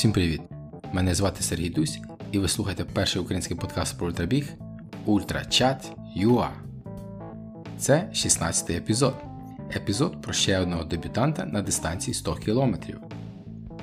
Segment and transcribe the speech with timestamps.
[0.00, 0.40] Всім привіт!
[0.92, 2.00] Мене звати Сергій Дусь,
[2.32, 4.48] і ви слухаєте перший український подкаст про ультрабіг
[5.06, 6.48] Ультрачат UA.
[7.78, 9.14] Це 16-й епізод.
[9.76, 12.74] Епізод про ще одного дебютанта на дистанції 100 км.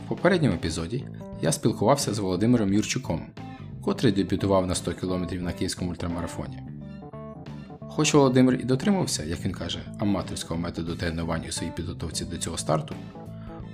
[0.05, 1.05] В попередньому епізоді
[1.41, 3.25] я спілкувався з Володимиром Юрчуком,
[3.83, 6.59] котрий дебютував на 100 км на київському ультрамарафоні.
[7.79, 12.57] Хоч Володимир і дотримався, як він каже, аматорського методу тренування у своїй підготовці до цього
[12.57, 12.95] старту,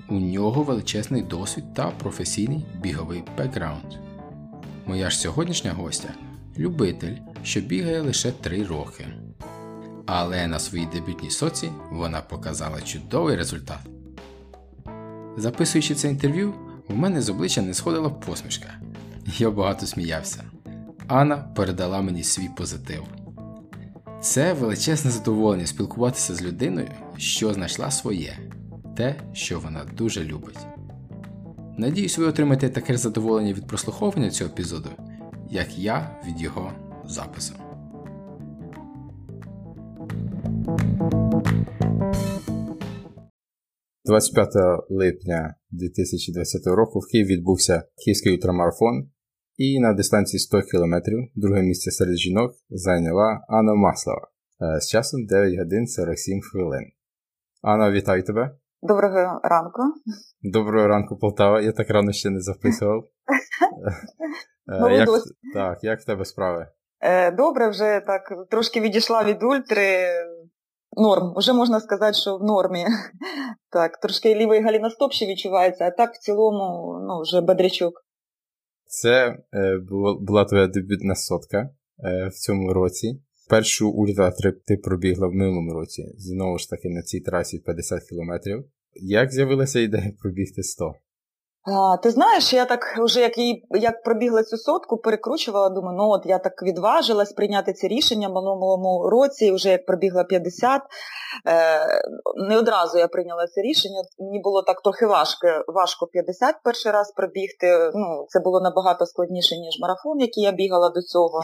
[0.10, 3.94] у нього величезний досвід та професійний біговий бекграунд.
[4.86, 6.10] Моя ж сьогоднішня гостя
[6.58, 9.06] любитель, що бігає лише 3 роки.
[10.06, 13.80] Але на своїй дебютній соці вона показала чудовий результат.
[15.38, 16.54] Записуючи це інтерв'ю,
[16.90, 18.80] у мене з обличчя не сходила посмішка.
[19.38, 20.44] Я багато сміявся.
[21.08, 23.04] Анна передала мені свій позитив.
[24.22, 28.38] Це величезне задоволення спілкуватися з людиною, що знайшла своє,
[28.98, 30.60] те, що вона дуже любить.
[31.78, 34.90] Надіюсь, ви отримаєте таке задоволення від прослуховування цього епізоду,
[35.50, 36.72] як я від його
[37.06, 37.54] запису.
[44.06, 44.48] «25
[44.90, 49.10] липня 2020 року в Києві відбувся Київський ультрамарафон,
[49.58, 50.96] і на дистанції 100 км
[51.36, 54.28] друге місце серед жінок зайняла Анна Маслова
[54.82, 56.92] з часом 9 годин 47 хвилин.
[57.62, 58.58] Анна, вітаю тебе!
[58.86, 59.82] Доброго ранку.
[60.42, 61.62] Доброго ранку, Полтава.
[61.62, 63.04] Я так рано ще не записував.
[64.92, 65.10] як,
[65.54, 66.68] Так, як в тебе справи?
[67.00, 70.08] Е, добре, вже так трошки відійшла від ультри.
[70.98, 72.86] Норм, вже можна сказати, що в нормі.
[73.70, 77.94] Так, трошки лівий галіностоп ще відчувається, а так в цілому ну, вже бодрячок.
[78.86, 79.78] Це е,
[80.22, 81.70] була твоя дебютна сотка
[82.04, 83.22] е, в цьому році.
[83.50, 84.34] Першу ультра
[84.68, 88.64] ти пробігла в минулому році, знову ж таки на цій трасі 50 кілометрів.
[88.96, 90.94] Як з'явилася ідея пробігти 100?
[91.66, 96.10] А, Ти знаєш, я так вже як її, як пробігла цю сотку, перекручувала, думаю, ну
[96.10, 100.82] от я так відважилась прийняти це рішення в минулому році, вже як пробігла 50.
[101.48, 102.02] Е,
[102.50, 104.02] Не одразу я прийняла це рішення.
[104.20, 107.92] Мені було так трохи важко важко 50 перший раз пробігти.
[107.96, 111.42] Ну, Це було набагато складніше, ніж марафон, який я бігала до цього.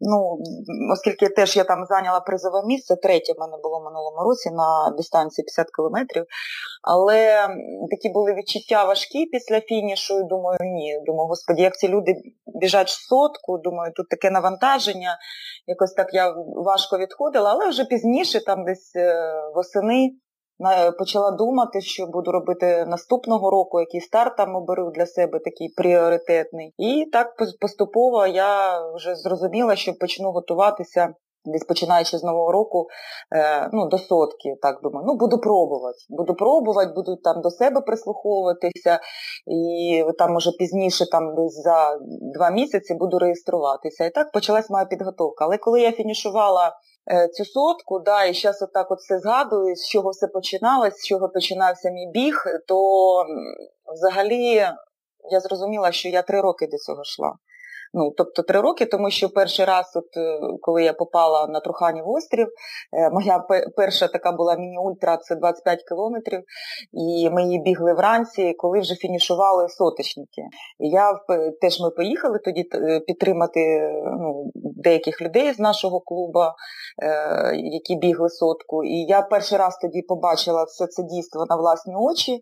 [0.00, 0.38] Ну,
[0.92, 4.96] Оскільки теж я там зайняла призове місце, третє в мене було в минулому році на
[4.96, 6.24] дистанції 50 кілометрів.
[6.82, 7.48] Але
[7.90, 10.20] такі були відчуття важкі після фінішу.
[10.20, 11.02] і Думаю, ні.
[11.06, 12.14] Думаю, господі, як ці люди
[12.46, 15.18] біжать в сотку, думаю, тут таке навантаження.
[15.66, 20.10] Якось так я важко відходила, але вже пізніше, там десь е, восени,
[20.98, 26.74] почала думати, що буду робити наступного року, який старт там оберу для себе такий пріоритетний.
[26.78, 31.14] І так поступово я вже зрозуміла, що почну готуватися.
[31.44, 32.86] Десь починаючи з нового року,
[33.36, 35.98] е, ну, до сотки, так думаю, ну буду пробувати.
[36.08, 39.00] Буду пробувати, буду там до себе прислуховуватися,
[39.46, 41.98] і там може пізніше, там десь за
[42.34, 44.04] два місяці буду реєструватися.
[44.04, 45.44] І так почалась моя підготовка.
[45.44, 46.72] Але коли я фінішувала
[47.10, 51.06] Е, цю сотку, да, і зараз отак от все згадую, з чого все починалось, з
[51.06, 52.78] чого починався мій біг, то
[53.94, 54.54] взагалі
[55.30, 57.34] я зрозуміла, що я три роки до цього йшла.
[57.94, 62.08] Ну, тобто три роки, тому що перший раз, от, е, коли я попала на Труханів
[62.08, 62.48] острів,
[62.92, 63.38] е, моя
[63.76, 66.40] перша така була міні-ультра, це 25 кілометрів,
[66.92, 70.42] і ми її бігли вранці, коли вже фінішували соточники.
[70.78, 71.12] Я
[71.60, 73.60] теж ми поїхали тоді е, підтримати
[74.04, 76.40] ну, деяких людей з нашого клубу,
[77.54, 78.84] які бігли сотку.
[78.84, 82.40] І я перший раз тоді побачила все це дійство на власні очі,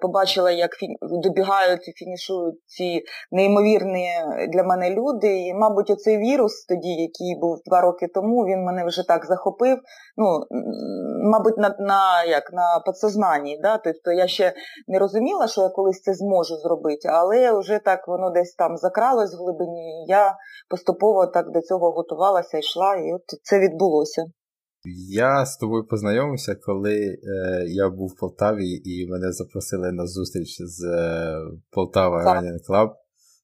[0.00, 0.70] побачила, як
[1.02, 4.08] добігають і фінішують ці неймовірні
[4.52, 5.40] для мене люди.
[5.40, 9.78] І, мабуть, оцей вірус тоді, який був два роки тому, він мене вже так захопив.
[10.16, 10.40] Ну,
[11.22, 13.58] мабуть, на на, як, на підсознанні.
[13.62, 13.78] Да?
[13.78, 14.52] Тобто я ще
[14.88, 19.34] не розуміла, що я колись це зможу зробити, але вже так воно десь там закралось
[19.34, 20.04] в глибині.
[20.04, 20.36] і Я
[20.70, 24.24] поступово так до цього готувалася, йшла, і от це відбулося.
[25.10, 27.18] Я з тобою познайомився, коли е,
[27.66, 31.36] я був в Полтаві і мене запросили на зустріч з е,
[31.70, 32.90] Полтава Running Club.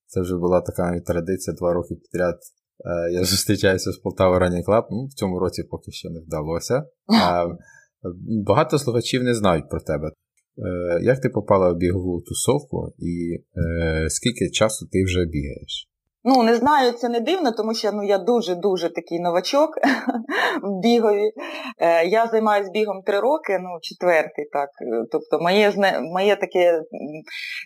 [0.07, 2.39] Це вже була така традиція два роки підряд.
[2.85, 4.85] Е, я зустрічаюся з Полтава Running Club.
[4.91, 6.85] Ну, В цьому році поки що не вдалося.
[8.47, 10.11] Багато слухачів не знають про тебе.
[10.59, 15.88] Е, як ти попала в бігову тусовку і е, скільки часу ти вже бігаєш?
[16.25, 19.71] Ну, не знаю, це не дивно, тому що ну, я дуже-дуже такий новачок
[20.63, 21.33] в бігові.
[21.79, 24.69] Е, Я займаюся бігом три роки, ну, четвертий, так.
[25.13, 25.73] Тобто моє
[26.13, 26.83] моє таке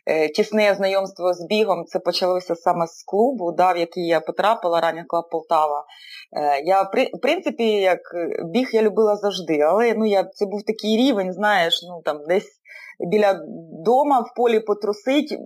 [0.06, 4.80] е, тісне знайомство з бігом це почалося саме з клубу, да, в який я потрапила,
[4.80, 5.84] ранній клуб Полтава.
[6.36, 8.00] Е, я, В принципі, як
[8.52, 12.62] біг я любила завжди, але ну, я, це був такий рівень, знаєш, ну там десь
[13.10, 13.40] біля
[13.84, 15.38] дома в полі потрусить,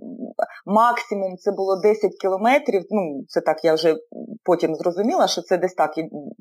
[0.67, 2.83] максимум це було 10 кілометрів.
[2.89, 3.95] Ну, це так я вже
[4.43, 5.91] потім зрозуміла, що це десь так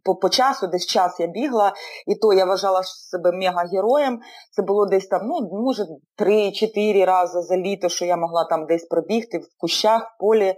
[0.05, 1.73] по, по часу, десь час я бігла,
[2.06, 4.19] і то я вважала себе мега-героєм.
[4.50, 5.84] Це було десь там, ну, може,
[6.19, 10.55] 3-4 рази за літо, що я могла там десь пробігти в кущах, в полі.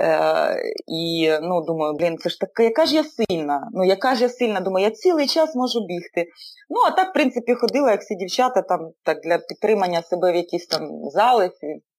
[0.00, 3.68] Е, І ну, думаю, блін, це ж така, яка ж я сильна.
[3.72, 6.30] Ну, яка ж я сильна, думаю, я цілий час можу бігти.
[6.70, 10.36] Ну, а так, в принципі, ходила, як всі дівчата, там так для підтримання себе в
[10.36, 11.50] якісь там зали,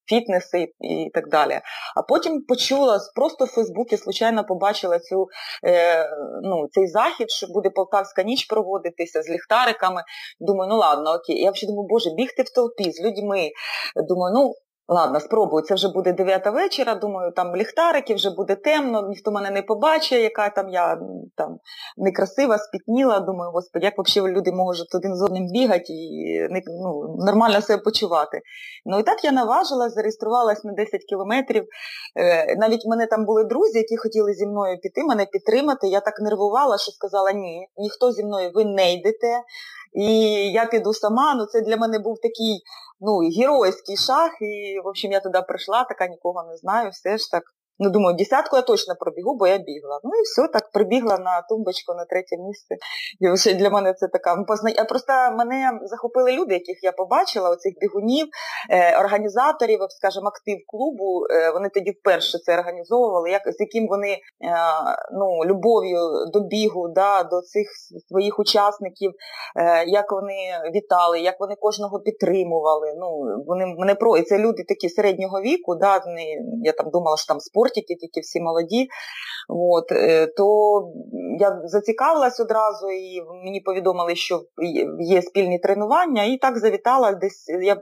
[0.09, 1.61] фітнеси і так далі.
[1.95, 5.27] А потім почула, просто в Фейсбуці случайно побачила цю,
[5.65, 6.09] е,
[6.43, 10.03] ну, цей захід, що буде Полтавська ніч проводитися з ліхтариками.
[10.39, 11.41] Думаю, ну ладно, окей.
[11.41, 13.49] Я взагалі думаю, боже, бігти в толпі з людьми.
[14.07, 14.53] Думаю, ну
[14.93, 19.51] Ладно, спробую, це вже буде 9 вечора, думаю, там ліхтарики, вже буде темно, ніхто мене
[19.51, 20.99] не побачить, яка там я
[21.37, 21.59] там
[21.97, 23.19] некрасива, спітніла.
[23.19, 28.41] Думаю, господи, як взагалі люди можуть один з одним бігати і ну, нормально себе почувати.
[28.85, 31.63] Ну і так я наважилась, зареєструвалась на 10 кілометрів.
[32.19, 35.87] Е, навіть в мене там були друзі, які хотіли зі мною піти, мене підтримати.
[35.87, 39.41] Я так нервувала, що сказала, ні, ніхто зі мною ви не йдете.
[39.93, 40.05] І
[40.51, 41.35] я піду сама.
[41.35, 42.63] Ну це для мене був такий
[42.99, 44.31] ну, геройський шаг.
[44.41, 47.43] І, в общем, я туди прийшла, така нікого не знаю, все ж так
[47.79, 49.99] Ну, думаю, десятку я точно пробігу, бо я бігла.
[50.03, 52.75] Ну і все, так прибігла на тумбочку на третє місце.
[53.19, 54.85] І вже для мене це така позна...
[54.89, 58.27] Просто мене захопили люди, яких я побачила, оцих бігунів,
[58.69, 61.25] е, організаторів, скажімо, актив клубу.
[61.29, 64.19] Е, вони тоді вперше це організовували, як, з яким вони е,
[65.19, 65.99] ну, любов'ю
[66.33, 67.67] до бігу, да, до цих
[68.09, 69.11] своїх учасників,
[69.55, 70.39] е, як вони
[70.75, 72.93] вітали, як вони кожного підтримували.
[72.97, 73.07] Ну,
[73.47, 76.25] вони мене про і це люди такі середнього віку, да, вони,
[76.63, 78.87] я там думала, що там спорт тільки тільки всі молоді.
[79.49, 80.45] От, е, То
[81.39, 84.41] я зацікавилась одразу і мені повідомили, що
[84.99, 87.77] є спільні тренування, і так завітала десь, я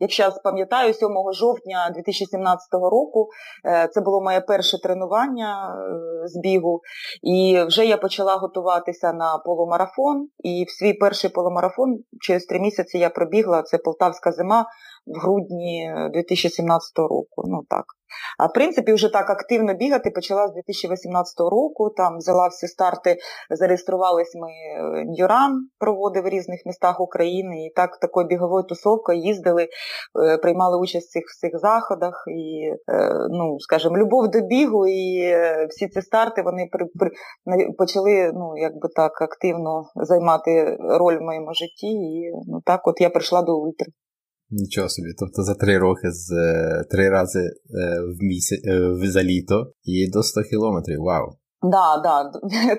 [0.00, 3.28] як зараз пам'ятаю, 7 жовтня 2017 року
[3.66, 5.74] е, це було моє перше тренування
[6.24, 6.80] е, з бігу.
[7.22, 10.28] І вже я почала готуватися на полумарафон.
[10.38, 14.66] І в свій перший полумарафон через три місяці я пробігла, це Полтавська зима
[15.06, 17.44] в грудні 2017 року.
[17.46, 17.84] Ну так.
[18.38, 21.90] А в принципі, вже так активно бігати почала з 2018 року.
[21.96, 23.16] Там взяла всі старти,
[23.50, 24.48] зареєструвались ми
[25.04, 27.66] Ньюран, проводив в різних містах України.
[27.66, 32.24] І так такою біговою тусовкою їздили, е, приймали участь в цих всіх заходах.
[32.28, 37.10] І, е, ну, скажімо, любов до бігу і е, всі ці старти вони при, при,
[37.78, 41.86] почали ну, якби так активно займати роль в моєму житті.
[41.86, 43.86] І ну, так от я прийшла до ультри.
[44.50, 45.08] Нічого собі.
[45.18, 47.50] Тобто за три роки з е, три рази е,
[48.00, 51.00] в місяць е, за літо і до 100 кілометрів.
[51.00, 51.26] Вау.
[51.62, 52.30] Да, да.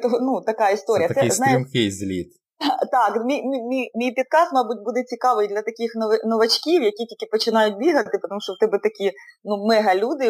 [0.21, 1.07] ну, така історія.
[1.07, 2.31] Це такий стрімкий зліт.
[2.91, 5.91] Так, мій мій, мій підказ, мабуть, буде цікавий для таких
[6.25, 9.11] новачків, які тільки починають бігати, тому що в тебе такі
[9.43, 10.25] ну, мега люди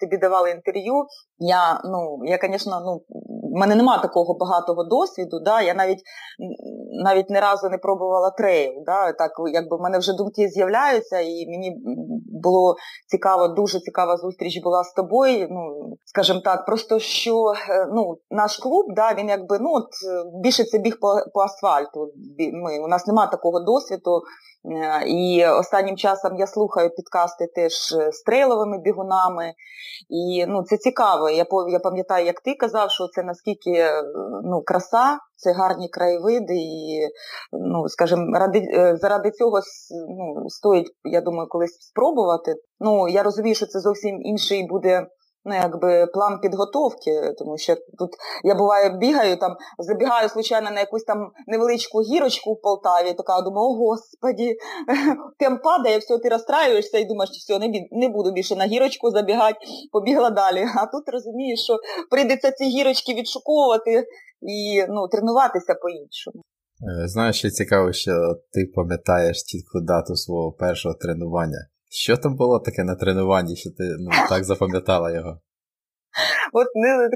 [0.00, 0.94] тобі давали інтерв'ю.
[1.38, 2.92] Я, ну, я, звісно, ну,
[3.56, 5.40] в мене нема такого багатого досвіду.
[5.40, 5.62] Да?
[5.62, 6.02] Я навіть
[7.04, 8.72] навіть не разу не пробувала трейл.
[8.86, 9.12] Да?
[9.12, 11.76] Так, якби в мене вже думки з'являються, і мені
[12.42, 12.76] було
[13.06, 15.48] цікаво, дуже цікава зустріч була з тобою.
[15.50, 19.88] Ну, скажімо так, просто що е, ну, наш клуб, да, він якби ну, от,
[20.42, 22.12] більше це біг по, по асфальту.
[22.52, 24.22] Ми, У нас немає такого досвіду.
[24.66, 27.72] Е, і останнім часом я слухаю підкасти теж
[28.12, 29.54] з трейловими бігунами.
[30.08, 31.30] І ну, це цікаво.
[31.30, 34.02] Я я пам'ятаю, як ти казав, що це наскільки е,
[34.44, 37.08] ну, краса, це гарні краєвиди, і,
[37.52, 39.60] ну, скажімо, ради, е, заради цього
[40.08, 42.54] ну, стоїть, я думаю, колись спробувати.
[42.80, 45.06] Ну, Я розумію, що це зовсім інший буде
[45.46, 48.10] ну, якби план підготовки, тому що тут
[48.44, 53.68] я буває бігаю, там забігаю случайно на якусь там невеличку гірочку в Полтаві, така думаю,
[53.68, 54.56] о господі,
[55.38, 59.10] тем падає, все, ти розстраюєшся і думаєш, що все, не, не буду більше на гірочку
[59.10, 59.58] забігати,
[59.92, 60.64] побігла далі.
[60.76, 61.76] А тут розумієш, що
[62.10, 64.06] прийдеться ці гірочки відшуковувати
[64.42, 66.42] і ну, тренуватися по-іншому.
[66.82, 68.12] Е, знаєш, що цікаво, що
[68.52, 71.66] ти пам'ятаєш чітку дату свого першого тренування.
[71.88, 75.40] Що там було таке на тренуванні, що ти ну, так запам'ятала його?
[76.52, 76.66] От,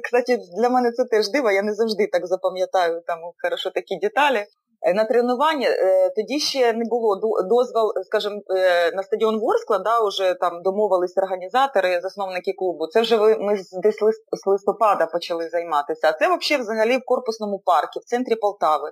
[0.04, 4.46] кстати, для мене це теж диво, я не завжди так запам'ятаю там хорошо такі деталі.
[4.82, 10.04] Е, на тренуванні е, тоді ще не було дозвол, скажімо, е, на стадіон Ворскла, да,
[10.04, 12.86] вже там домовились організатори, засновники клубу.
[12.86, 13.98] Це вже ми десь
[14.32, 16.08] з листопада почали займатися.
[16.08, 18.90] А це взагалі взагалі в корпусному парку, в центрі Полтави.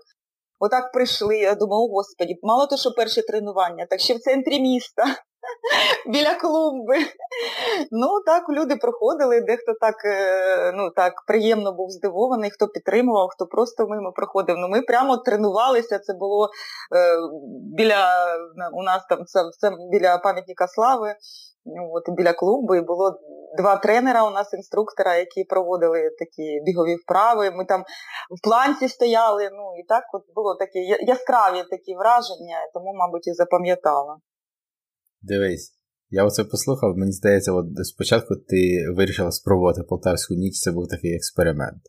[0.59, 1.39] Отак прийшли.
[1.39, 5.05] Я думаю, о господі, мало то, що перше тренування, так ще в центрі міста.
[6.07, 6.97] біля клумби.
[7.91, 13.47] Ну, так, люди проходили, дехто так е, ну, так приємно був здивований, хто підтримував, хто
[13.47, 14.57] просто мимо проходив.
[14.59, 16.49] Ну, Ми прямо тренувалися, це було
[16.97, 17.17] е,
[17.77, 18.27] біля
[18.73, 21.15] у нас там це, це біля пам'ятника слави,
[21.93, 23.19] от, біля клумбу, і було
[23.57, 27.51] два тренера у нас, інструктора, які проводили такі бігові вправи.
[27.51, 27.85] Ми там
[28.39, 33.33] в планці стояли, ну і так от було такі яскраві такі враження, тому, мабуть, і
[33.33, 34.17] запам'ятала.
[35.23, 35.73] Дивись,
[36.11, 41.15] я оце послухав, мені здається, от спочатку ти вирішила спробувати полтавську ніч, це був такий
[41.15, 41.83] експеримент.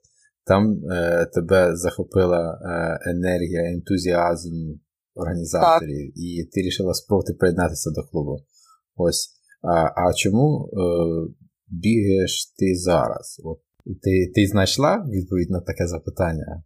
[0.46, 4.54] Там е, тебе захопила е, енергія, ентузіазм
[5.16, 6.18] організаторів, так.
[6.18, 8.38] і ти вирішила спробувати приєднатися до клубу.
[8.96, 9.30] Ось.
[9.62, 10.78] А а чому е,
[11.68, 13.42] бігаєш ти зараз?
[13.44, 13.60] От,
[14.02, 16.64] Ти ти знайшла відповідь на таке запитання?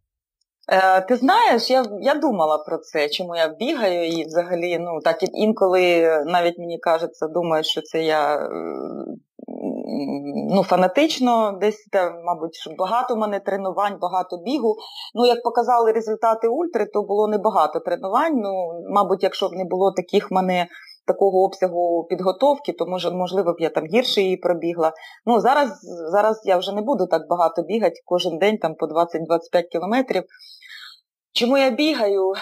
[0.71, 5.17] Е, Ти знаєш, я я думала про це, чому я бігаю, і взагалі, ну так
[5.33, 8.49] інколи навіть мені кажеться, думаю, що це я е,
[10.49, 14.75] ну, фанатично, десь там, мабуть, багато в мене тренувань, багато бігу.
[15.15, 18.39] Ну, як показали результати ультри, то було небагато тренувань.
[18.39, 20.67] Ну, мабуть, якщо б не було таких мене
[21.07, 24.93] такого обсягу підготовки, то може, можливо б я там гірше її пробігла.
[25.25, 25.79] Ну, Зараз
[26.11, 30.23] зараз я вже не буду так багато бігати кожен день там по 20-25 кілометрів.
[31.33, 32.31] Чому я бігаю?
[32.31, 32.35] Е,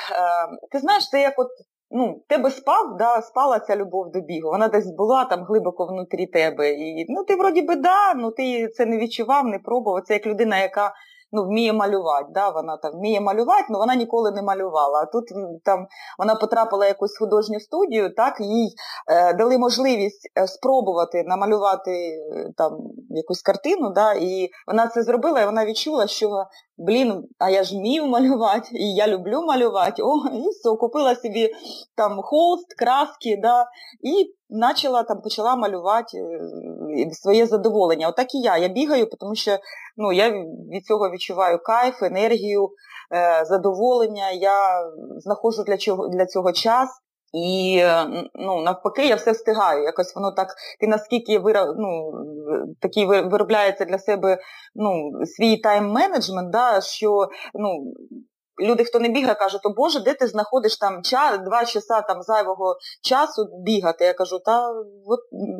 [0.71, 1.47] ти знаєш, це як от
[1.91, 4.49] ну, тебе спав, да, спала ця любов до бігу.
[4.49, 6.71] Вона десь була там глибоко внутрі тебе.
[6.73, 10.03] І ну, ти вроді би да, ну ти це не відчував, не пробував.
[10.03, 10.93] Це як людина, яка
[11.31, 12.25] ну, вміє малювати.
[12.29, 12.49] Да?
[12.49, 14.99] Вона там вміє малювати, але вона ніколи не малювала.
[14.99, 15.23] А тут
[15.65, 15.87] там
[16.19, 18.75] вона потрапила в якусь художню студію, так, їй
[19.07, 22.77] е, дали можливість е, спробувати намалювати е, там
[23.09, 24.13] якусь картину, да?
[24.13, 26.45] і вона це зробила, і вона відчула, що
[26.87, 30.03] блін, а я ж вмію малювати, і я люблю малювати.
[30.03, 31.49] О, і все, купила собі
[31.95, 33.65] там холст, краски, да,
[34.03, 38.07] і почала там, почала малювати е, своє задоволення.
[38.07, 38.57] Отак і я.
[38.57, 39.57] Я бігаю, тому що
[39.97, 40.29] ну, я
[40.73, 42.69] від цього відчуваю кайф, енергію,
[43.15, 44.31] е, задоволення.
[44.31, 44.83] Я
[45.17, 46.89] знаходжу для чого для цього час.
[47.33, 47.83] І
[48.33, 49.83] ну, навпаки, я все встигаю.
[49.83, 52.11] Якось воно так, ти наскільки вира, ну,
[52.81, 54.37] такий виробляється для себе
[54.75, 57.93] ну, свій тайм-менеджмент, да, що ну,
[58.61, 62.21] люди, хто не бігає, кажуть, о Боже, де ти знаходиш там час, два часа там
[62.21, 64.05] зайвого часу бігати?
[64.05, 64.73] Я кажу, та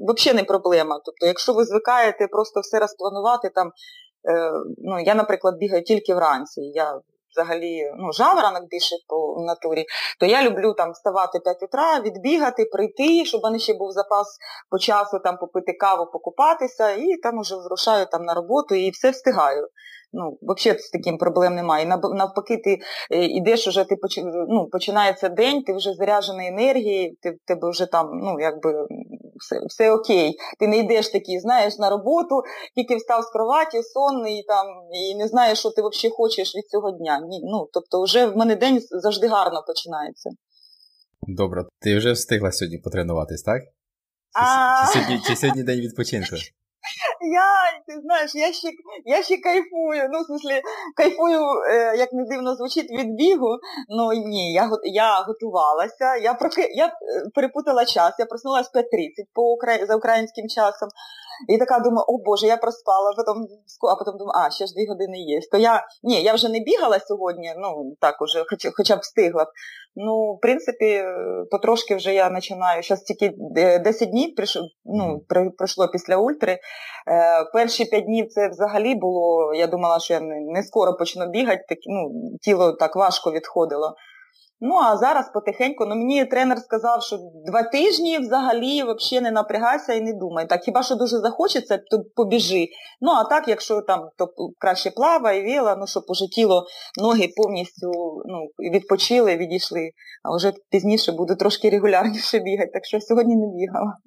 [0.07, 1.01] взагалі не проблема.
[1.05, 3.71] Тобто, якщо ви звикаєте просто все розпланувати, там,
[4.29, 6.61] е, ну, я, наприклад, бігаю тільки вранці.
[6.61, 6.99] Я
[7.31, 9.85] взагалі ну, жаворонок більше по натурі,
[10.19, 14.37] то я люблю там вставати 5 утра, відбігати, прийти, щоб вони ще був запас
[14.69, 19.09] по часу там попити каву, покупатися, і там уже вирушаю там на роботу і все
[19.09, 19.67] встигаю.
[20.13, 21.85] Ну, взагалі з таким проблем немає.
[21.85, 23.95] Навпаки, ти йдеш, е, уже ти
[24.49, 28.87] ну, починається день, ти вже заряджений енергією, ти тебе вже там, ну, якби
[29.41, 30.37] все все окей.
[30.59, 32.43] Ти не йдеш такий, знаєш, на роботу,
[32.75, 36.91] тільки встав з кроваті, сонний там, і не знаєш, що ти взагалі хочеш від цього
[36.91, 37.19] дня.
[37.29, 40.29] Ні, ну, Тобто, вже в мене день завжди гарно починається.
[41.27, 43.61] Добре, ти вже встигла сьогодні потренуватись, так?
[43.63, 46.35] Чи, чи, сьогодні, чи сьогодні день відпочинку?
[47.33, 48.67] Я, ти знаєш, я ще
[49.05, 50.09] я ще кайфую.
[50.11, 50.61] Ну, в смысле,
[50.95, 53.57] кайфую, е, як не дивно звучить від бігу.
[53.89, 56.61] Ну ні, я я готувалася, я проки...
[56.73, 56.91] я е,
[57.35, 58.83] перепутала час, я проснулася в 5.30
[59.33, 59.57] по
[59.87, 60.89] за українським часом.
[61.47, 63.47] І така думаю, о Боже, я проспала, потім,
[63.91, 65.39] а потім думаю, а, ще ж дві години є.
[65.51, 69.45] То я ні, я вже не бігала сьогодні, ну так уже, хоч, хоча б встигла.
[69.95, 71.03] Ну, в принципі,
[71.51, 72.83] потрошки вже я починаю.
[72.83, 73.33] Зараз тільки
[73.83, 75.19] 10 е, днів прийшло, ну,
[75.57, 76.51] пройшло після ультри.
[76.51, 76.59] Е,
[77.53, 79.53] Перші 5 днів це взагалі було.
[79.53, 83.95] Я думала, що я не, не скоро почну бігати, так, ну, тіло так важко відходило.
[84.63, 89.93] Ну, а зараз потихеньку, ну мені тренер сказав, що два тижні взагалі взагалі не напрягайся
[89.93, 90.47] і не думай.
[90.47, 92.67] Так, хіба що дуже захочеться, то побіжи.
[93.01, 94.27] Ну, а так, якщо там то
[94.59, 96.65] краще плава і віла, ну, щоб уже тіло,
[97.01, 97.87] ноги повністю
[98.25, 99.89] ну, відпочили, відійшли,
[100.23, 103.97] а вже пізніше буду трошки регулярніше бігати, так що сьогодні не бігала.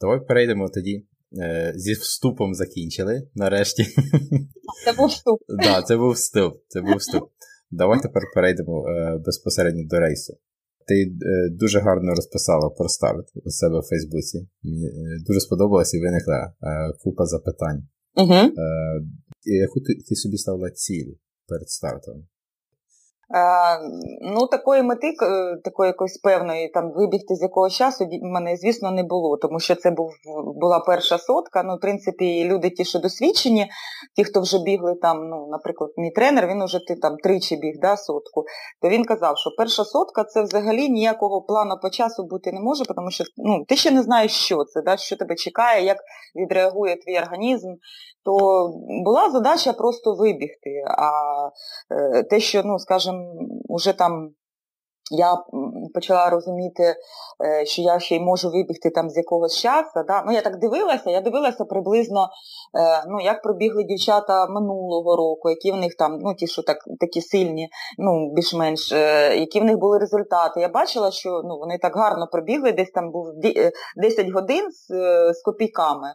[0.00, 1.06] Давай перейдемо тоді.
[1.42, 3.84] Е, зі вступом закінчили нарешті.
[4.84, 5.40] Це був вступ.
[5.62, 6.54] Так, це був вступ.
[6.68, 7.22] Це був вступ.
[7.72, 10.32] Давай тепер перейдемо е, безпосередньо до рейсу.
[10.88, 14.48] Ти е, дуже гарно розписала про старт у себе в Фейсбуці.
[14.62, 14.92] Мені е,
[15.26, 17.82] дуже сподобалось і виникла е, купа запитань.
[18.16, 18.40] Угу.
[19.44, 21.12] Яку ти, ти собі ставила ціль
[21.48, 22.26] перед стартом?
[23.34, 23.80] Е,
[24.22, 28.90] ну, такої мети, е, такої якоїсь певної, там вибігти з якогось часу, в мене, звісно,
[28.90, 30.10] не було, тому що це був,
[30.60, 31.62] була перша сотка.
[31.62, 33.66] Ну, в принципі, люди ті, що досвідчені,
[34.16, 37.74] ті, хто вже бігли там, ну, наприклад, мій тренер, він уже ти там тричі біг,
[37.80, 38.44] да, сотку,
[38.82, 42.84] то він казав, що перша сотка це взагалі ніякого плану по часу бути не може,
[42.84, 45.96] тому що ну, ти ще не знаєш, що це, да, що тебе чекає, як
[46.36, 47.68] відреагує твій організм.
[48.24, 48.34] То
[49.04, 50.84] була задача просто вибігти.
[50.86, 51.10] А
[51.90, 53.21] е, те, що, ну, скажімо,
[53.68, 54.34] уже там
[55.12, 55.36] я
[55.94, 56.82] почала розуміти,
[57.44, 60.04] е, що я ще й можу вибігти там з якогось часу.
[60.06, 60.24] Да?
[60.26, 62.28] Ну, Я так дивилася, я дивилася приблизно,
[62.78, 66.76] е, ну, як пробігли дівчата минулого року, які в них там, ну, ті, що так,
[67.00, 70.60] такі сильні, ну, більш-менш, е, які в них були результати.
[70.60, 73.26] Я бачила, що ну, вони так гарно пробігли, десь там був
[73.96, 74.88] 10 годин з,
[75.32, 76.08] з копійками.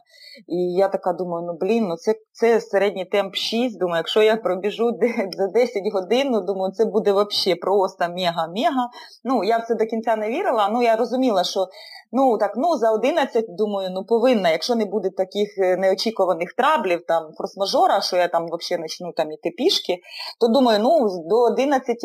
[0.46, 3.78] І я така думаю, ну блін, ну це це середній темп 6.
[3.78, 4.90] Думаю, якщо я пробіжу
[5.36, 8.87] за 10 годин, ну думаю, це буде взагалі просто мега-мега.
[9.24, 11.66] Ну, я в це до кінця не вірила, ну я розуміла, що
[12.12, 17.04] ну так, ну за 11, думаю, ну повинна, якщо не буде таких е, неочікуваних траблів,
[17.08, 19.98] там форс-мажора, що я там взагалі почну там іти пішки,
[20.40, 21.96] то думаю, ну до 11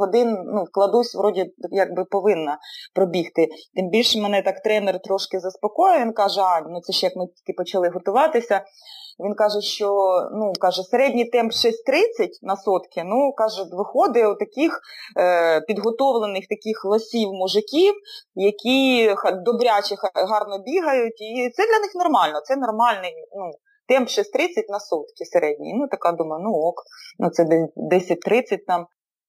[0.00, 2.58] годин ну, вкладусь, вроді якби повинна
[2.94, 3.48] пробігти.
[3.74, 7.26] Тим більше мене так тренер трошки заспокоює, він каже, а ну це ще як ми
[7.26, 8.62] тільки почали готуватися.
[9.18, 9.94] Він каже, що
[10.32, 11.72] ну, каже, середній темп 6.30
[12.42, 14.80] на сотки, ну, каже, виходить у таких
[15.18, 17.94] е, підготовлених таких лосів мужиків,
[18.34, 19.10] які
[19.44, 23.50] добряче гарно бігають, і це для них нормально, це нормальний ну,
[23.88, 24.22] темп 6.30
[24.68, 25.74] на сотки середній.
[25.74, 26.82] Ну, така думаю, ну ок,
[27.18, 28.86] ну це 10.30 там.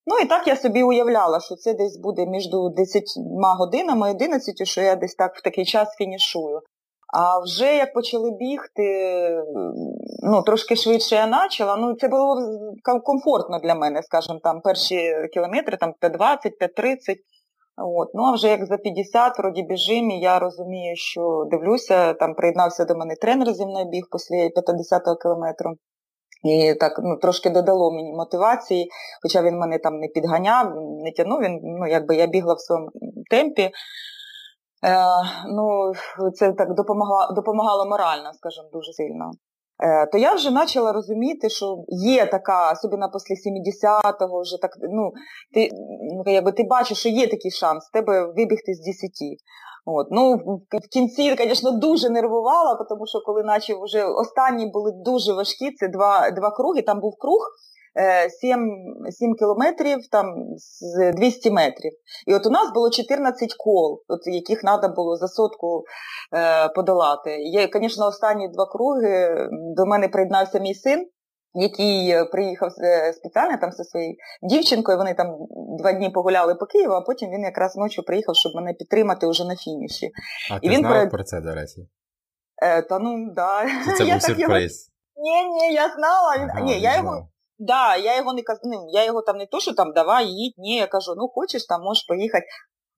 [0.09, 3.03] Ну і так я собі уявляла, що це десь буде між 10
[3.57, 6.61] годинами і 11, що я десь так в такий час фінішую.
[7.13, 8.83] А вже як почали бігти,
[10.23, 12.37] ну трошки швидше я почала, ну це було
[13.03, 16.17] комфортно для мене, скажімо, там перші кілометри, там 5.20,
[16.77, 16.95] 5.30.
[17.77, 18.09] От.
[18.13, 22.85] Ну а вже як за 50 вроді біжим, і я розумію, що дивлюся, там приєднався
[22.85, 25.73] до мене тренер зі мною біг після 50-го кілометру.
[26.43, 28.89] І так ну, трошки додало мені мотивації,
[29.21, 30.73] хоча він мене там не підганяв,
[31.03, 32.89] не тягнув, він, ну, якби я бігла в своєму
[33.29, 33.71] темпі.
[34.85, 34.97] Е,
[35.49, 35.91] ну,
[36.33, 39.31] Це так допомагало, допомагало морально, скажімо, дуже сильно.
[39.83, 45.11] Е, то я вже почала розуміти, що є така, особливо після 70-го, вже так, ну,
[45.53, 45.69] ти
[46.15, 49.11] ну, якби ти бачиш, що є такий шанс тебе вибігти з 10.
[49.85, 50.07] От.
[50.11, 50.35] Ну,
[50.71, 55.87] В кінці, звісно, дуже нервувала, тому що коли наче вже останні були дуже важкі, це
[55.87, 57.41] два два круги, там був круг,
[58.29, 58.59] 7
[59.07, 60.25] е, 7 кілометрів там,
[60.57, 61.91] з 200 метрів.
[62.27, 65.83] І от у нас було 14 кол, от, яких треба було за сотку
[66.33, 67.37] е, подолати.
[67.39, 71.07] Є, звісно, останні два круги до мене приєднався мій син.
[71.53, 74.15] Який приїхав е, спеціально там зі своєю
[74.49, 75.37] дівчинкою, вони там
[75.79, 79.45] два дні погуляли по Києву, а потім він якраз ночі приїхав, щоб мене підтримати вже
[79.45, 80.11] на фініші.
[80.51, 81.09] А ти він знала при...
[81.09, 81.87] про це, до речі?
[82.63, 83.65] Е, Та ну, да.
[83.97, 84.91] Це був сюрприз?
[85.15, 86.35] Ні, ні, я знала.
[86.37, 87.27] Ага, ні, я його
[87.59, 90.75] Да, я його не ну, я його там не то, що там давай, їдь, ні,
[90.75, 92.45] я кажу, ну хочеш, там можеш поїхати.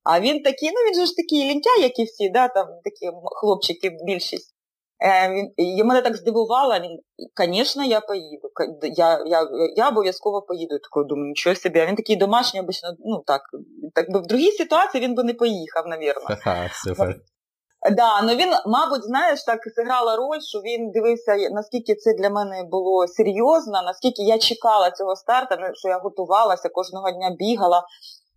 [0.03, 3.11] А він такий, ну він же ж такий лінтяй, як і всі, да, там такі
[3.41, 4.55] хлопчики більшість.
[5.03, 6.99] Е, він, і мене так здивувало, він,
[7.37, 8.49] звісно, я поїду.
[8.81, 10.73] Я я, я обов'язково поїду.
[10.73, 11.79] Я такою думаю, нічого собі.
[11.79, 13.41] А він такий домашній, обично, ну так,
[13.95, 16.25] так би в другій ситуації він би не поїхав, навірно.
[17.91, 22.63] Да, ну він, мабуть, знаєш, так зіграла роль, що він дивився, наскільки це для мене
[22.63, 27.83] було серйозно, наскільки я чекала цього старту, ну, що я готувалася, кожного дня бігала.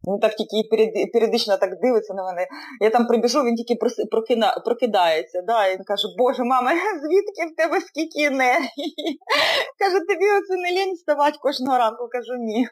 [0.04, 0.68] Він так тільки
[1.12, 2.46] періодично так дивиться на мене.
[2.80, 3.74] Я там прибіжу, він тільки
[4.10, 5.42] прокина, прокидається.
[5.42, 6.70] Да, і він каже, Боже, мама,
[7.02, 9.18] звідки в тебе скільки енергії?
[9.78, 12.08] Каже, тобі оце не лінь вставати кожного ранку.
[12.10, 12.68] Кажу, ні.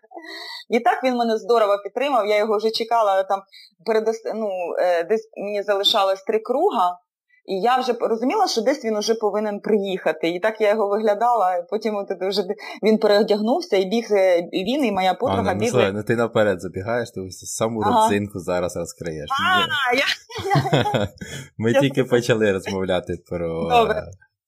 [0.69, 3.43] І так він мене здорово підтримав, я його вже чекала там
[3.87, 6.99] перед ну, е, десь мені залишалось три круга.
[7.47, 10.29] І я вже розуміла, що десь він вже повинен приїхати.
[10.29, 12.43] І так я його виглядала, потім от вже
[12.83, 15.67] він переодягнувся і біг е, і він, і моя подруга а, ну.
[15.75, 18.03] Ну, ну ти наперед забігаєш, ти ось саму ага.
[18.03, 19.29] родзинку зараз розкриєш.
[19.31, 21.09] А, я...
[21.59, 23.69] Ми тільки почали розмовляти про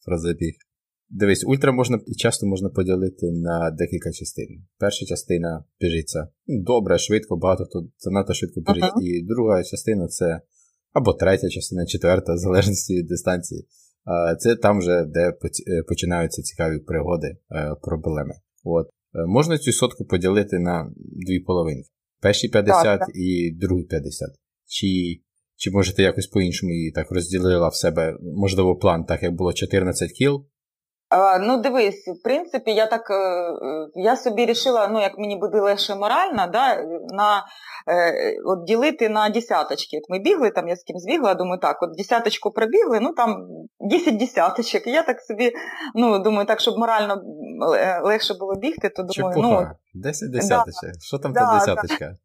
[0.07, 0.55] про забіг.
[1.15, 4.65] Дивись, ультра можна часто можна поділити на декілька частин.
[4.79, 8.85] Перша частина біжиться добре, швидко, багато хто занадто швидко біжить.
[8.85, 9.03] Uh-huh.
[9.03, 10.41] І друга частина це
[10.93, 13.67] або третя частина, четверта, в залежності від дистанції.
[14.39, 15.33] Це там вже, де е,
[15.89, 18.35] починаються цікаві пригоди, е, проблеми.
[18.65, 18.87] От.
[18.87, 21.89] Е, можна цю сотку поділити на дві половинки.
[22.21, 23.09] Перші 50 так, так.
[23.15, 24.29] і другі 50.
[24.67, 25.21] Чи
[25.57, 29.53] чи може ти якось по-іншому її так розділила в себе, можливо, план, так як було
[29.53, 30.47] 14 кіл,
[31.41, 33.55] Ну, дивись, в принципі, я так е,
[33.95, 36.77] я собі рішила, ну як мені буде легше морально, да,
[37.15, 37.45] на
[37.89, 39.99] е, от ділити на десяточки.
[39.99, 43.47] От Ми бігли, там я з ким збігла, думаю, так, от десяточку пробігли, ну там
[43.81, 44.87] 10 десяточок.
[44.87, 45.53] І я так собі
[45.95, 47.23] ну, думаю, так, щоб морально
[48.03, 49.77] легше було бігти, то думаю, Чепуха.
[49.95, 50.03] ну.
[50.03, 50.83] 10 десяточок.
[50.83, 52.17] Да, Що там да, та десяточка?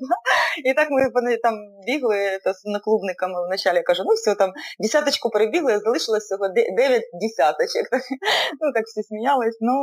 [0.64, 1.54] І так ми вони там
[1.86, 7.02] бігли то з наклубниками вначалі я кажу, ну все, там десяточку перебігли, залишилось всього 9
[7.20, 7.86] десяточок.
[8.60, 9.58] Ну так всі сміялись.
[9.60, 9.74] Ну,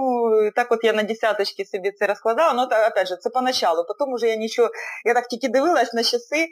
[0.55, 3.85] так от я на десяточки собі це розкладала, ну так, опять же, це поначалу.
[3.87, 4.69] Потім уже я нічого,
[5.05, 6.47] я так тільки дивилась на часи.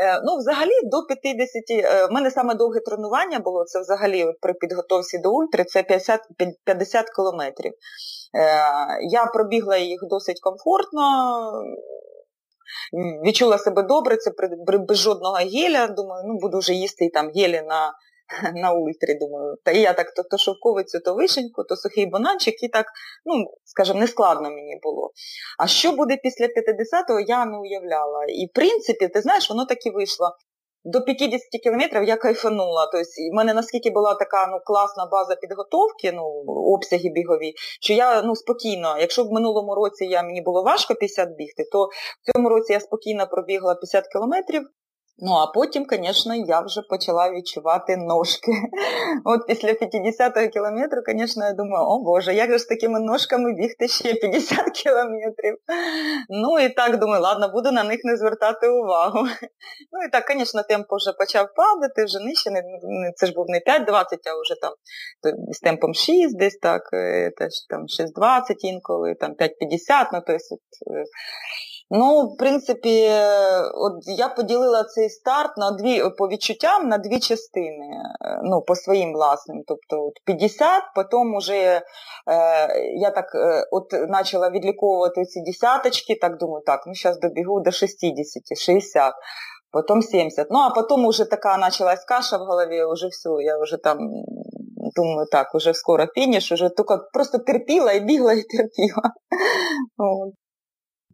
[0.00, 4.40] Е, ну, взагалі до 50, е, в мене саме довге тренування було, це взагалі от
[4.40, 6.20] при підготовці до ультри, це 50
[6.64, 7.72] 50 кілометрів.
[7.72, 7.78] Е,
[9.10, 11.02] я пробігла їх досить комфортно
[13.26, 15.86] відчула себе добре, це при, без жодного геля.
[15.86, 17.92] Думаю, ну буду вже їсти і там гелі на
[18.54, 19.14] на ультрі.
[19.14, 22.86] Думаю, та я так то, то шовковицю, то вишеньку, то сухий бананчик, і так,
[23.24, 25.12] ну, скажімо, не складно мені було.
[25.58, 28.24] А що буде після 50-го, я не уявляла.
[28.24, 30.36] І в принципі, ти знаєш, воно так і вийшло
[30.86, 32.86] до 50 кілометрів я кайфанула.
[32.92, 38.22] Тобто, в мене наскільки була така ну, класна база підготовки, ну, обсяги бігові, що я
[38.22, 42.48] ну, спокійно, якщо в минулому році я, мені було важко 50 бігти, то в цьому
[42.48, 44.62] році я спокійно пробігла 50 кілометрів.
[45.18, 48.52] Ну, а потім, звісно, я вже почала відчувати ножки.
[49.24, 53.88] От після 50-го кілометру, звісно, я думаю, о Боже, як же з такими ножками бігти
[53.88, 55.56] ще 50 кілометрів.
[56.28, 59.18] Ну і так думаю, ладно, буду на них не звертати увагу.
[59.92, 62.50] Ну і так, звісно, темп вже почав падати, вже нижче,
[63.16, 64.72] це ж був не 5-20, а вже там
[65.52, 70.44] з темпом 6 десь так, е, теж там 6-20 інколи, там 5-50, ну тобто
[71.90, 73.10] Ну, в принципі,
[73.74, 77.86] от я поділила цей старт на дві по відчуттям на дві частини,
[78.24, 79.62] е, ну, по своїм власним.
[79.66, 81.82] Тобто от 50, потім уже е,
[82.98, 83.84] я так е, от
[84.18, 89.14] почала відліковувати ці десяточки, так думаю, так, ну зараз добігу до 60, 60,
[89.70, 90.46] потім 70.
[90.50, 93.98] Ну, а потім уже така почалась каша в голові, вже все, я вже там.
[94.96, 99.10] Думаю, так, уже скоро фініш, уже тільки просто терпіла і бігла і терпіла.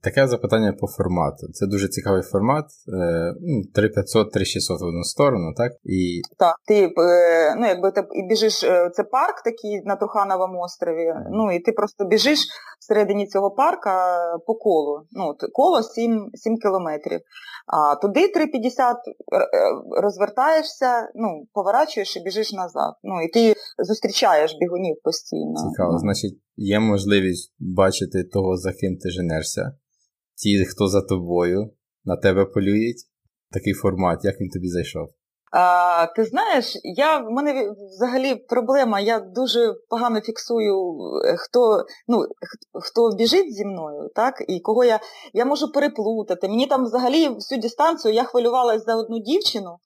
[0.02, 1.46] Таке запитання по формату.
[1.52, 2.64] Це дуже цікавий формат.
[3.74, 5.72] 3500, 3600 в одну сторону, так?
[5.84, 6.22] І...
[6.38, 11.14] Так, ти е, ну, якби ти біжиш, е, це парк такий на Трухановому острові.
[11.30, 12.38] Ну і ти просто біжиш
[12.80, 15.00] всередині цього парка по колу.
[15.12, 17.20] Ну, Коло 7 7 кілометрів.
[17.66, 19.00] А туди 350 е,
[20.02, 22.94] розвертаєшся, ну, поворачуєш і біжиш назад.
[23.02, 25.70] Ну, І ти зустрічаєш бігунів постійно.
[25.70, 25.98] Цікаво, ну.
[25.98, 29.72] значить, є можливість бачити того, за ким ти женешся
[30.42, 31.70] ті, хто за тобою,
[32.04, 33.06] на тебе полюють.
[33.50, 35.08] Такий формат, як він тобі зайшов?
[35.52, 40.74] А, Ти знаєш, я в мене взагалі проблема, я дуже погано фіксую,
[41.24, 42.18] е, хто ну,
[42.72, 45.00] хто біжить зі мною, так, і кого я
[45.32, 46.48] я можу переплутати.
[46.48, 49.78] Мені там взагалі всю дистанцію я хвилювалася за одну дівчину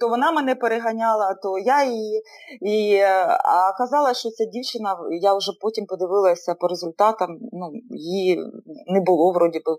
[0.00, 2.22] то вона мене переганяла, то я її.
[2.60, 3.00] І,
[3.44, 8.36] А казала, що ця дівчина, я вже потім подивилася по результатам, ну, її
[8.86, 9.76] не було вроді би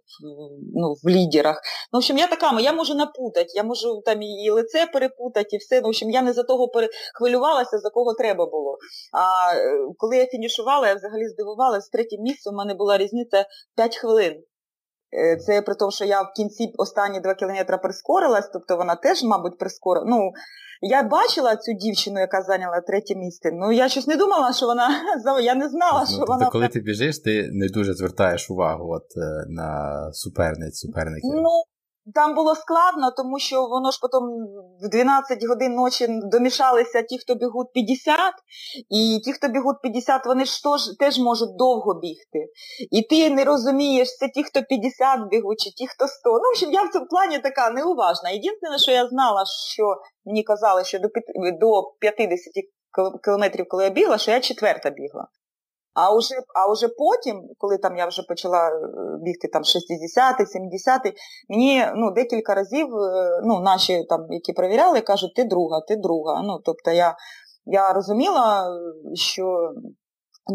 [0.75, 1.61] ну, в лідерах.
[1.93, 5.57] Ну, в общем, я така, я можу напутати, я можу там її лице перепутати і
[5.57, 5.81] все.
[5.81, 6.71] Ну, в общем, я не за того
[7.13, 8.77] хвилювалася, за кого треба було.
[9.13, 13.45] А е, коли я фінішувала, я взагалі здивувалася, з третім місцем у мене була різниця
[13.75, 14.43] 5 хвилин.
[15.13, 19.23] Е, це при тому, що я в кінці останні два кілометри прискорилась, тобто вона теж,
[19.23, 20.05] мабуть, прискорила.
[20.09, 20.31] Ну,
[20.81, 23.49] я бачила цю дівчину, яка зайняла третє місце.
[23.53, 24.89] Ну я щось не думала, що вона
[25.41, 26.49] я не знала, ну, що тобто, вона.
[26.49, 31.31] Коли ти біжиш, ти не дуже звертаєш увагу от, е, на суперниць, суперників.
[31.33, 31.63] Ну,
[32.15, 34.19] там було складно, тому що воно ж потім
[34.83, 38.33] в 12 годин ночі домішалися ті, хто бігуть 50,
[38.89, 42.39] і ті, хто бігуть 50, вони ж теж, теж можуть довго бігти.
[42.91, 46.29] І ти не розумієш, це ті, хто 50 бігуть, чи ті, хто 100.
[46.29, 48.29] Ну, в общем, я в цьому плані така неуважна.
[48.29, 49.83] Єдине, що я знала, що
[50.25, 51.09] мені казали, що до
[51.99, 52.53] 50
[53.23, 55.27] кілометрів, коли я бігла, що я четверта бігла.
[55.93, 58.71] А уже а уже потім, коли там я вже почала е,
[59.21, 61.13] бігти там 60-й, 70-й,
[61.49, 66.41] мені ну, декілька разів е, ну, наші там, які перевіряли, кажуть, ти друга, ти друга.
[66.43, 67.15] Ну, Тобто я
[67.65, 68.79] я розуміла,
[69.13, 69.71] що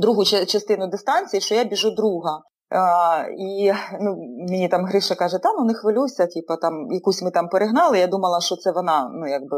[0.01, 2.40] другу частину дистанції, що я біжу друга.
[2.70, 4.16] А, І ну,
[4.51, 7.99] мені там Гриша каже, та ну не хвилюйся, типу, там якусь ми там перегнали.
[7.99, 9.57] Я думала, що це вона, ну якби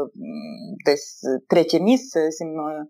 [0.85, 2.85] десь третє місце зі мною.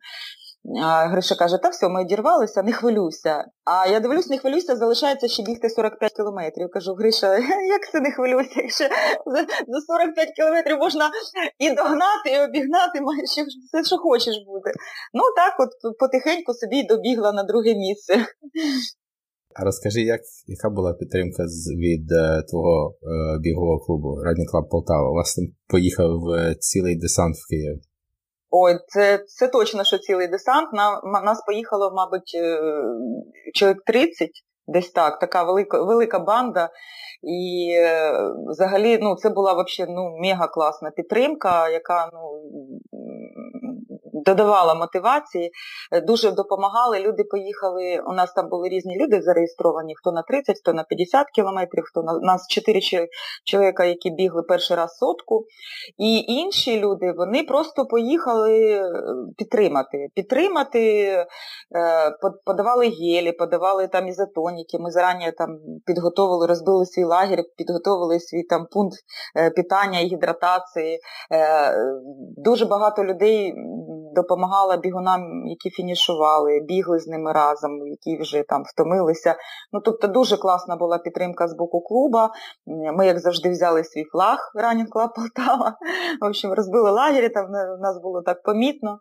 [1.12, 3.45] Гриша каже, та все, ми одірвалися, не хвилюйся.
[3.65, 6.69] А я дивлюсь, не хвилюйся, залишається ще бігти 45 кілометрів.
[6.74, 7.38] Кажу, Гриша,
[7.76, 8.62] як це не хвилюйся?
[8.62, 8.84] Якщо
[9.67, 11.12] за 45 кілометрів можна
[11.60, 14.72] і догнати, і обігнати, маєш все, що хочеш бути.
[15.13, 18.26] Ну так, от потихеньку собі добігла на друге місце.
[19.56, 21.43] А розкажи, як, яка була підтримка
[21.78, 25.12] від е, твого е, бігового клубу Running Club Полтава?
[25.12, 27.82] У вас там поїхав е, цілий десант в Київ.
[28.52, 30.74] Ой, це це точно, що цілий десант.
[30.74, 32.62] На, нас поїхало, мабуть, е,
[33.54, 34.30] чоловік 30,
[34.68, 36.70] десь так, така велика велика банда.
[37.24, 38.14] І е,
[38.48, 42.20] взагалі ну, це була взагалі ну, мега класна підтримка, яка ну,
[44.25, 45.51] додавала мотивації,
[45.91, 46.99] е, дуже допомагали.
[46.99, 48.03] Люди поїхали.
[48.08, 52.03] У нас там були різні люди зареєстровані, хто на 30, хто на 50 кілометрів, хто
[52.03, 53.08] на нас 4
[53.45, 55.45] чоловіка, які бігли перший раз сотку.
[55.97, 58.91] І інші люди вони просто поїхали е,
[59.38, 60.08] підтримати.
[60.15, 61.25] Підтримати, е,
[62.45, 64.79] подавали гелі, подавали там ізотоніки.
[64.79, 68.97] Ми зарані там підготовили, розбили свій лагерь, підготовили свій там пункт
[69.55, 70.99] питання і гідратації.
[72.38, 73.53] Дуже багато людей
[74.15, 79.36] допомагала бігунам, які фінішували, бігли з ними разом, які вже там втомилися.
[79.72, 82.30] Ну, Тобто дуже класна була підтримка з боку клуба.
[82.98, 85.78] Ми, як завжди, взяли свій флаг Running Club Полтава.
[86.22, 89.00] В общем, розбили лагері, там в нас було так помітно.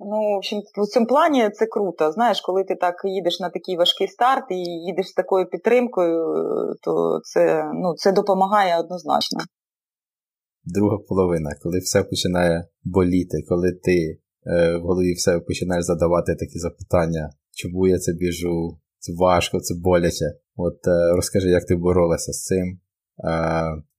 [0.00, 2.12] Ну, в общем, в цьому плані це круто.
[2.12, 6.24] Знаєш, коли ти так їдеш на такий важкий старт і їдеш з такою підтримкою,
[6.82, 9.40] то це, ну, це допомагає однозначно.
[10.64, 17.30] Друга половина, коли все починає боліти, коли ти в голові все починаєш задавати такі запитання,
[17.52, 20.24] чому я це біжу, це важко, це боляче.
[20.56, 22.66] От е, розкажи, як ти боролася з цим.
[22.68, 22.78] Е,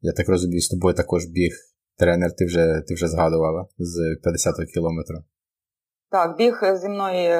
[0.02, 1.52] я так розумію, з тобою також біг
[1.98, 5.18] тренер, ти вже ти вже згадувала з 50-го кілометру.
[6.12, 7.40] Так, біг зі мною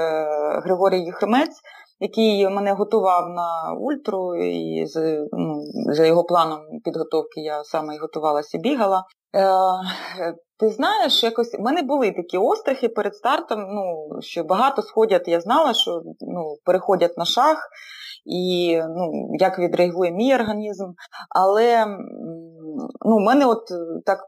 [0.64, 1.62] Григорій Єхремець,
[2.00, 5.62] який мене готував на ультру, і з, ну,
[5.94, 9.04] за його планом підготовки я саме і готувалася і бігала.
[9.36, 9.42] Е,
[10.62, 15.42] ти знаєш, якось в мене були такі острахи перед стартом, ну, що багато сходять, я
[15.42, 17.70] знала, що ну, переходять на шах,
[18.26, 20.86] і ну, як відреагує мій організм.
[21.30, 21.86] Але
[23.06, 23.64] ну, мене от
[24.06, 24.20] так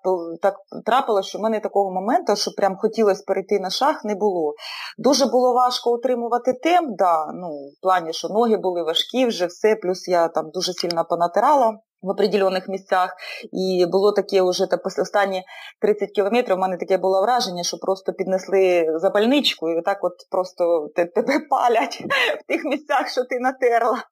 [0.41, 4.54] так трапилося, що в мене такого моменту, що прям хотілося перейти на шах, не було.
[4.98, 9.76] Дуже було важко утримувати темп, да, ну, в плані, що ноги були важкі вже, все,
[9.76, 13.16] плюс я там дуже сильно понатирала в определених місцях.
[13.52, 15.44] І було таке вже та, останні
[15.82, 20.89] 30 кілометрів, у мене таке було враження, що просто піднесли запальничку і так от просто
[20.96, 22.04] тебе палять
[22.44, 24.04] в тих місцях, що ти натерла.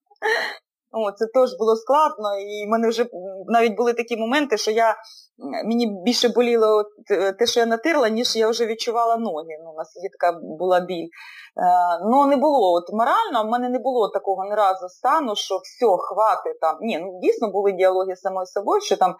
[0.91, 3.06] О, Це теж було складно, і в мене вже
[3.47, 4.95] навіть були такі моменти, що я
[5.65, 6.84] мені більше боліло
[7.39, 9.58] те, що я натирла, ніж я вже відчувала ноги.
[9.63, 11.08] Ну, У нас є така була біль.
[11.08, 15.56] Е, ну, не було от морально, в мене не було такого ні разу стану, що
[15.56, 16.77] все, хватить там.
[16.82, 19.15] Ні, ну дійсно були діалоги з самою собою, що там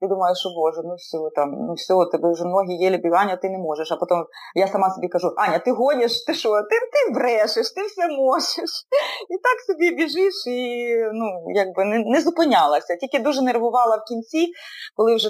[0.00, 3.50] ти думаєш, що Боже, ну все, там, ну все, тебе вже ноги єлі бігання, ти
[3.50, 3.92] не можеш.
[3.92, 7.82] А потім я сама собі кажу, Аня, ти гониш, ти що, ти ти брешеш, ти
[7.82, 8.70] все можеш.
[9.32, 12.96] І так собі біжиш і ну, якби не, не зупинялася.
[12.96, 14.50] Тільки дуже нервувала в кінці,
[14.96, 15.28] коли вже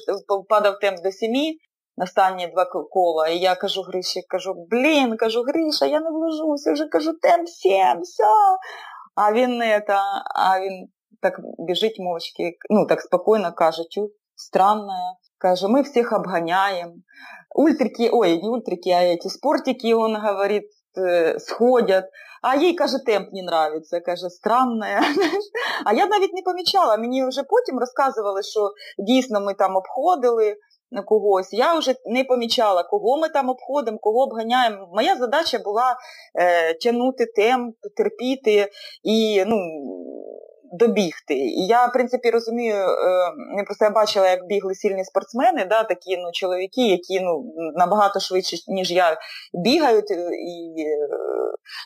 [0.49, 1.59] падав темп до сімі.
[1.99, 6.73] На останні два кола, і я кажу Гриші, кажу, блін, кажу, Гриша, я не вложуся,
[6.73, 8.25] вже кажу, темп 7, все.
[9.15, 10.03] А він та,
[10.35, 10.89] а він
[11.23, 15.17] так біжить мовчки, ну так спокійно каже, чу, странная.
[15.39, 17.03] Каже, мы всех обгоняем.
[17.55, 20.65] Ультрики, ой, не ультрики, а эти спортики, он говорит,
[20.97, 22.05] э, сходять.
[22.43, 25.01] А їй каже, темп не нравиться, каже, странне.
[25.85, 26.97] А я навіть не помічала.
[26.97, 30.57] Мені вже потім розказували, що дійсно ми там обходили
[31.07, 31.53] когось.
[31.53, 34.89] Я вже не помічала, кого ми там обходимо, кого обганяємо.
[34.95, 35.97] Моя задача була
[36.35, 38.71] е, тягнути темп, терпіти
[39.03, 39.57] і ну,
[40.73, 41.35] добігти.
[41.35, 42.77] І я, в принципі, розумію,
[43.57, 48.21] я просто я бачила, як бігли сильні спортсмени, да, такі ну, чоловіки, які ну, набагато
[48.21, 49.17] швидше, ніж я,
[49.55, 50.87] бігають е, і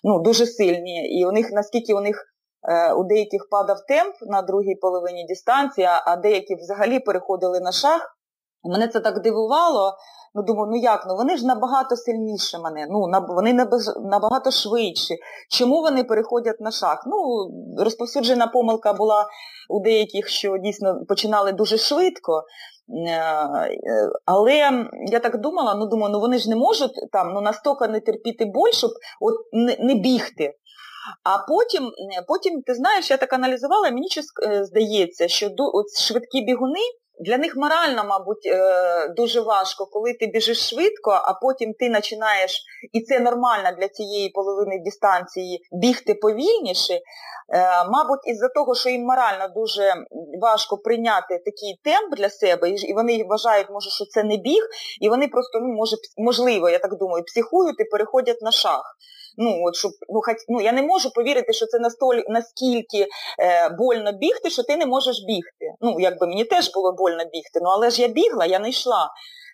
[0.05, 1.21] ну, дуже сильні.
[1.21, 2.25] І у них, наскільки у них
[2.69, 8.16] е, у деяких падав темп на другій половині дистанції, а деякі взагалі переходили на шах.
[8.64, 9.94] Мене це так дивувало.
[10.35, 13.53] Ну, думаю, ну як, ну вони ж набагато сильніші мене, ну вони
[14.05, 15.18] набагато швидші.
[15.51, 17.03] Чому вони переходять на шах?
[17.07, 17.16] Ну,
[17.85, 19.27] розповсюджена помилка була
[19.68, 22.42] у деяких, що дійсно починали дуже швидко.
[23.09, 24.55] Е, але
[25.07, 28.44] я так думала, ну думаю, ну вони ж не можуть там ну настільки не терпіти
[28.44, 29.35] боль, щоб от
[29.79, 30.55] не, бігти.
[31.25, 31.92] А потім,
[32.29, 35.51] потім, ти знаєш, я так аналізувала, мені щось е, здається, що
[36.01, 36.81] швидкі бігуни
[37.20, 42.64] для них морально, мабуть, е, дуже важко, коли ти біжиш швидко, а потім ти починаєш,
[42.92, 47.00] і це нормально для цієї половини дистанції, бігти повільніше.
[47.90, 49.94] Мабуть, із-за того, що їм морально дуже
[50.40, 54.62] важко прийняти такий темп для себе, і вони вважають, може, що це не біг,
[55.00, 58.83] і вони просто, ну, може, можливо, я так думаю, психують і переходять на шаг.
[59.37, 63.07] Ну, от щоб, ну, хоч, ну, Я не можу повірити, що це настоль, наскільки
[63.38, 65.75] е, больно бігти, що ти не можеш бігти.
[65.81, 69.11] Ну, якби Мені теж було больно бігти, ну, але ж я бігла, я не йшла.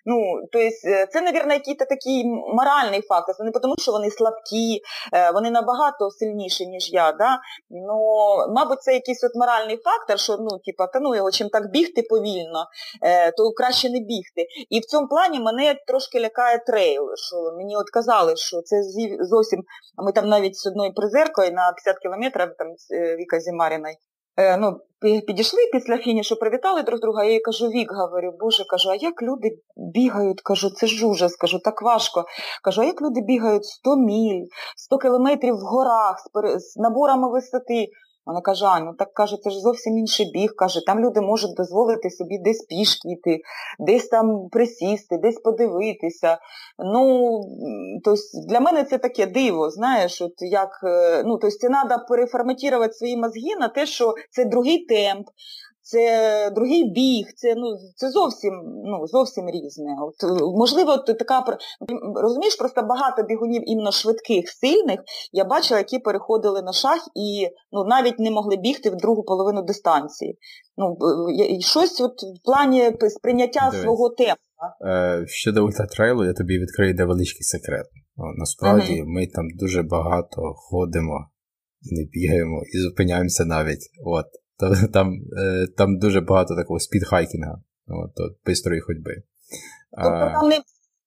[0.08, 3.34] Ну, то есть, е, Це, мабуть, якийсь такий моральний фактор.
[3.34, 4.80] Це не тому, що вони слабкі,
[5.12, 7.12] е, вони набагато сильніші, ніж я.
[7.12, 7.38] Да?
[7.70, 7.98] Ну,
[8.54, 12.02] Мабуть, це якийсь от моральний фактор, що ну, типа, та ну його чим так бігти
[12.02, 12.66] повільно,
[13.02, 14.46] е, то краще не бігти.
[14.70, 17.04] І в цьому плані мене трошки лякає трейл.
[17.16, 18.76] що Мені от казали, що це
[19.20, 19.62] зовсім.
[20.04, 22.68] Ми там навіть з одною призеркою на 50 кілометрів там
[23.18, 24.15] Віка Зімаріна Е,
[24.58, 28.94] ну, підійшли після фінішу, привітали друг друга, я їй кажу, вік, говорю, боже, кажу, а
[28.94, 32.24] як люди бігають, кажу, це ж ужас, кажу, так важко.
[32.62, 34.44] Кажу, а як люди бігають 100 міль,
[34.76, 36.16] 100 кілометрів в горах
[36.58, 37.86] з наборами висоти.
[38.26, 40.54] Вона каже, а, ну так каже, це ж зовсім інший біг.
[40.56, 43.40] Каже, там люди можуть дозволити собі десь пішки йти,
[43.78, 46.38] десь там присісти, десь подивитися.
[46.78, 47.40] Ну,
[48.04, 52.92] тобто для мене це таке диво, знаєш, от як, е, ну, тобто це треба переформатувати
[52.92, 55.26] свої мозги на те, що це другий темп,
[55.86, 58.52] це другий біг, це ну, це зовсім
[58.84, 59.96] ну, зовсім різне.
[60.00, 61.44] От, Можливо, от така
[62.14, 65.00] розумієш, просто багато бігунів іменно швидких, сильних
[65.32, 69.62] я бачила, які переходили на шах і ну, навіть не могли бігти в другу половину
[69.62, 70.38] дистанції.
[70.76, 70.96] Ну,
[71.60, 73.82] Щось от в плані сприйняття Дивись.
[73.82, 74.40] свого темпу.
[74.86, 77.86] Е, щодо ультратрейлу, я тобі відкрию невеличкий секрет.
[78.36, 79.06] Насправді uh-huh.
[79.06, 81.28] ми там дуже багато ходимо
[81.82, 83.90] і не бігаємо, і зупиняємося навіть.
[84.04, 84.26] От.
[84.92, 89.22] Там е, там дуже багато такого speed hiking а, от, от, бистрої ходьби.
[89.90, 90.60] Тобто там не,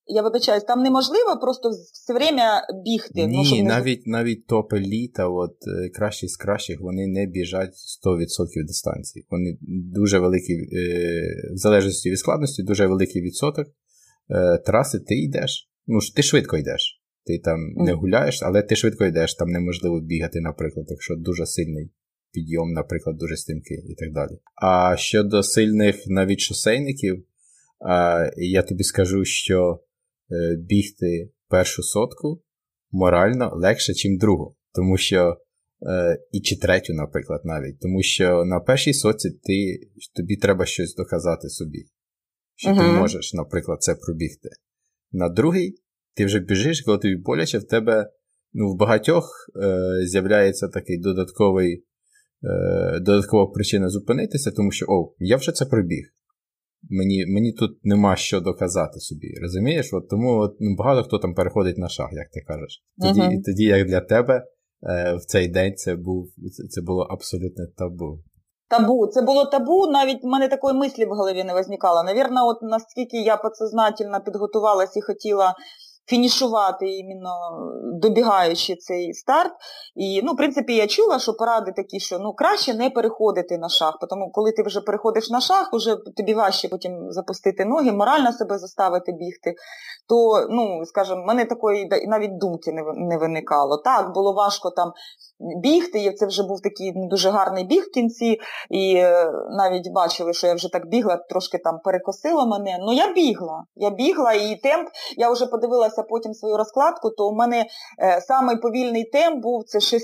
[0.05, 3.27] я вибачаюсь, там неможливо просто все время бігти.
[3.27, 4.11] Ну, Ні, ну, навіть не...
[4.11, 7.73] навіть топ еліта, от е, кращі з кращих, вони не біжать
[8.05, 9.25] 100% дистанції.
[9.29, 9.57] Вони
[9.93, 10.67] дуже великі, е,
[11.53, 13.67] в залежності від складності, дуже великий відсоток.
[14.65, 15.69] Траси ти йдеш.
[15.87, 17.01] Ну, ти швидко йдеш.
[17.25, 17.85] Ти там mm.
[17.85, 21.91] не гуляєш, але ти швидко йдеш, там неможливо бігати, наприклад, якщо дуже сильний
[22.31, 24.39] підйом, наприклад, дуже стрімкий і так далі.
[24.55, 27.25] А щодо сильних навіть шосейників,
[28.37, 29.83] я тобі скажу, що
[30.31, 32.41] е, бігти першу сотку
[32.91, 34.55] морально легше, ніж другу.
[34.73, 35.37] Тому що.
[35.81, 37.79] Е, і чи третю, наприклад, навіть.
[37.79, 39.79] Тому що на першій соці ти,
[40.15, 41.85] тобі треба щось доказати собі,
[42.55, 42.77] що uh-huh.
[42.77, 44.49] ти можеш, наприклад, це пробігти.
[45.11, 45.81] На другий
[46.15, 48.11] ти вже біжиш, коли тобі боляче, в тебе
[48.53, 51.85] ну, в багатьох е, з'являється такий додатковий
[53.01, 56.05] додаткова причина зупинитися, тому що о, я вже це пробіг.
[56.89, 59.27] Мені мені тут нема що доказати собі.
[59.41, 59.89] Розумієш?
[59.93, 62.83] От Тому от, ну, багато хто там переходить на шаг, як ти кажеш.
[63.01, 63.43] Тоді, uh-huh.
[63.45, 64.43] тоді як для тебе
[64.89, 68.19] е, в цей день це був, це, це було абсолютне табу.
[68.69, 72.03] Табу, це було табу, навіть в мене такої мислі в голові не виникало.
[72.03, 75.55] Навірно, от наскільки я підсознательно підготувалась і хотіла
[76.09, 77.31] фінішувати іменно
[78.01, 79.51] добігаючи цей старт.
[79.95, 83.69] І, ну, в принципі, я чула, що поради такі, що ну, краще не переходити на
[83.69, 88.33] шах, тому коли ти вже переходиш на шах, вже тобі важче потім запустити ноги, морально
[88.33, 89.55] себе заставити бігти,
[90.09, 93.77] то, ну, скажімо, мене такої навіть думки не виникало.
[93.77, 94.91] Так, було важко там
[95.39, 96.03] бігти.
[96.03, 98.39] І це вже був такий дуже гарний біг в кінці.
[98.69, 102.77] І е, навіть бачили, що я вже так бігла, трошки там перекосила мене.
[102.81, 103.63] Ну я бігла.
[103.75, 107.65] Я бігла і темп, я вже подивилася потім свою розкладку, то у мене
[107.99, 109.99] е, самий повільний темп був це 6.40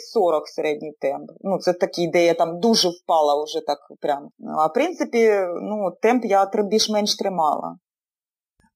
[0.45, 1.31] середній темп.
[1.41, 4.29] Ну, це такий, де я там дуже впала вже так прям.
[4.58, 5.31] А в принципі,
[5.62, 7.77] ну, темп я більш-менш тримала.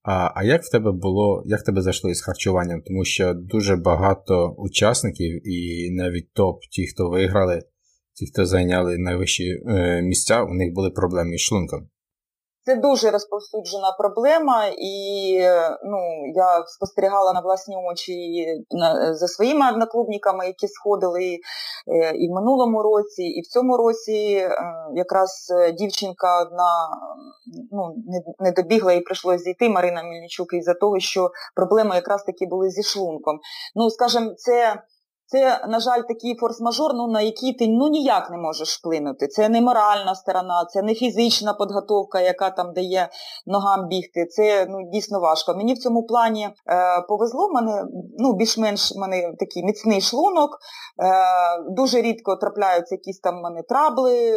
[0.03, 2.81] А а як в тебе було, як тебе зайшло із харчуванням?
[2.81, 7.61] Тому що дуже багато учасників, і навіть топ, ті, хто виграли,
[8.13, 11.89] ті, хто зайняли найвищі е, місця, у них були проблеми із шлунком.
[12.65, 15.33] Це дуже розповсюджена проблема, і
[15.83, 15.99] ну,
[16.35, 18.45] я спостерігала на власні очі
[19.11, 21.39] за своїми одноклубниками, які сходили і,
[21.93, 24.49] е, в минулому році, і в цьому році е,
[24.93, 26.89] якраз дівчинка одна
[27.71, 27.95] ну,
[28.39, 32.83] не добігла і прийшлося зійти Марина Мільничук із-за того, що проблеми якраз таки були зі
[32.83, 33.39] шлунком.
[33.75, 34.83] Ну, скажімо, це
[35.31, 39.27] це, на жаль, такий форс-мажор, ну, на який ти ну, ніяк не можеш вплинути.
[39.27, 43.09] Це не моральна сторона, це не фізична підготовка, яка там дає
[43.45, 44.25] ногам бігти.
[44.25, 45.53] Це ну, дійсно важко.
[45.55, 46.51] Мені в цьому плані е,
[47.01, 47.85] повезло, мене
[48.19, 50.59] ну, більш-менш мене такий міцний шлунок.
[51.03, 54.31] Е, Дуже рідко трапляються якісь там мене трабли.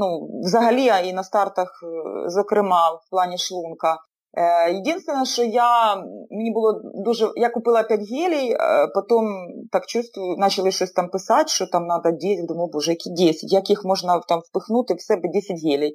[0.00, 3.96] ну, Взагалі, і на стартах, е, зокрема, в плані шлунка.
[4.38, 5.96] Е, єдине, що я
[6.30, 7.30] мені було дуже.
[7.36, 8.56] Я купила 5 гелей,
[8.94, 12.46] потім так чувствую, почали щось там писати, що там треба 10.
[12.46, 15.92] Думаю, боже, які 10, як їх можна там впихнути в себе 10 гелей.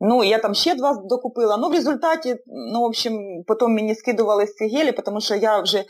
[0.00, 1.56] Ну, я там ще два докупила.
[1.56, 5.84] Ну, в результаті, ну, в общем, потім мені скидували ці гелі, тому що я вже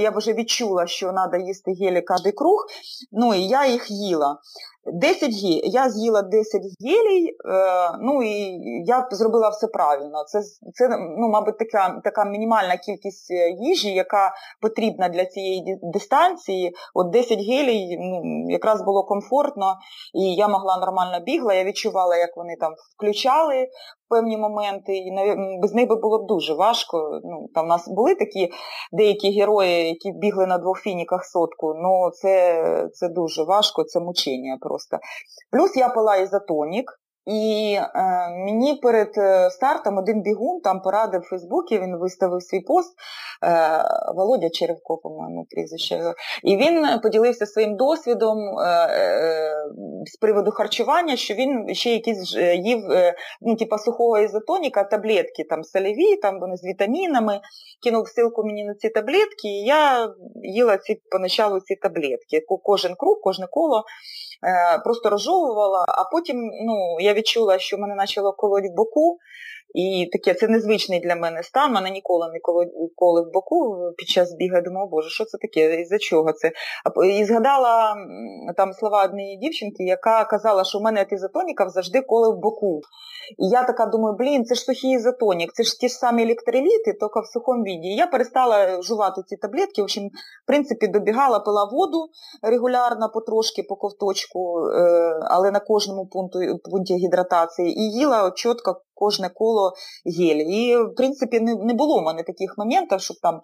[0.00, 2.66] я вже відчула, що треба їсти гелі кожен круг.
[3.12, 4.38] Ну і я їх їла.
[4.92, 5.60] 10 гі...
[5.64, 10.24] Я з'їла 10 гелій, е, ну і я зробила все правильно.
[10.26, 10.40] Це,
[10.74, 16.74] це ну, мабуть, така така мінімальна кількість е, їжі, яка потрібна для цієї дистанції.
[16.94, 19.76] От 10 гелій ну, якраз було комфортно,
[20.14, 23.68] і я могла нормально бігла, я відчувала, як вони там включали
[24.08, 25.12] певні моменти, і
[25.62, 27.20] без них би було б дуже важко.
[27.24, 28.50] Ну, Там у нас були такі
[28.92, 34.58] деякі герої, які бігли на двох фініках сотку, ну це це дуже важко, це мучення
[34.60, 34.98] просто.
[35.52, 36.92] Плюс я пила ізотонік,
[37.26, 37.90] і е,
[38.30, 42.94] мені перед е, стартом один бігун там порадив в Фейсбуці, він виставив свій пост
[43.44, 46.14] е, Володя Черевко, по-моєму, прізвище.
[46.44, 49.52] І він поділився своїм досвідом е, е,
[50.06, 52.80] з приводу харчування, що він ще якісь їв
[53.40, 57.40] ну, типу, сухого ізотоніка, таблетки там солеві, там вони з вітамінами,
[57.82, 60.08] кинув ссылку мені на ці таблетки, і я
[60.42, 62.44] їла ці поначалу ці таблетки.
[62.62, 63.84] Кожен круг, кожне коло.
[64.46, 66.36] Е, просто розжовувала, а потім
[66.66, 69.18] ну, я відчула, що мене почало колоть в боку.
[69.74, 71.72] І таке це незвичний для мене стан.
[71.72, 72.40] Мене ніколи не
[72.96, 74.56] коли в боку під час бігу.
[74.56, 75.80] Я думала, боже, що це таке?
[75.80, 76.52] Із-за чого це?
[77.06, 77.96] І згадала
[78.56, 82.80] там слова однієї дівчинки, яка казала, що у мене ізотоніків завжди коли в боку.
[83.38, 86.84] І я така думаю, блін, це ж сухий ізотонік, це ж ті ж самі електроліти,
[86.84, 87.88] тільки в сухому віді.
[87.88, 89.82] І я перестала жувати ці таблетки.
[89.82, 90.04] В общем,
[90.44, 92.08] в принципі, добігала, пила воду
[92.42, 96.38] регулярно, потрошки, по ковточку, е, але на кожному пункту,
[96.70, 99.72] пункті гідратації, і їла чітко кожне коло
[100.18, 100.42] гель.
[100.58, 103.40] І, в принципі, не не було в мене таких моментів, щоб там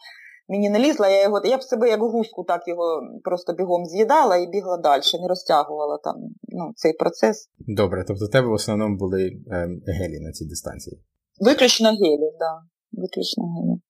[0.49, 4.37] мені не лізла, я його, я б себе як гуску так його просто бігом з'їдала
[4.37, 6.15] і бігла далі, не розтягувала там
[6.49, 7.49] ну, цей процес.
[7.59, 11.01] Добре, тобто у тебе в основному були е, гелі на цій дистанції?
[11.41, 12.39] Виключно гелі, так.
[12.41, 12.63] Да.
[13.03, 13.81] Виключно гелі.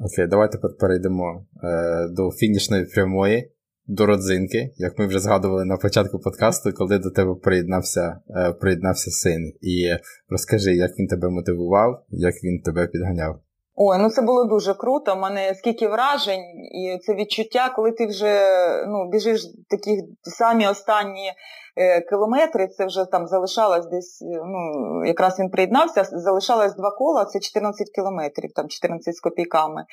[0.00, 3.52] Окей, давайте тепер перейдемо е, до фінішної прямої
[3.86, 9.10] до родзинки, як ми вже згадували на початку подкасту, коли до тебе приєднався е, приєднався
[9.10, 9.52] син.
[9.60, 9.88] І
[10.28, 13.40] розкажи, як він тебе мотивував, як він тебе підганяв.
[13.82, 15.14] Ой, ну це було дуже круто.
[15.14, 18.40] У мене скільки вражень, і це відчуття, коли ти вже
[18.86, 21.32] ну, біжиш такі самі останні
[21.76, 27.24] Е, кілометри, це вже там залишалось десь, е, ну, якраз він приєднався, залишалось два кола,
[27.24, 29.84] це 14 кілометрів, там 14 з копійками.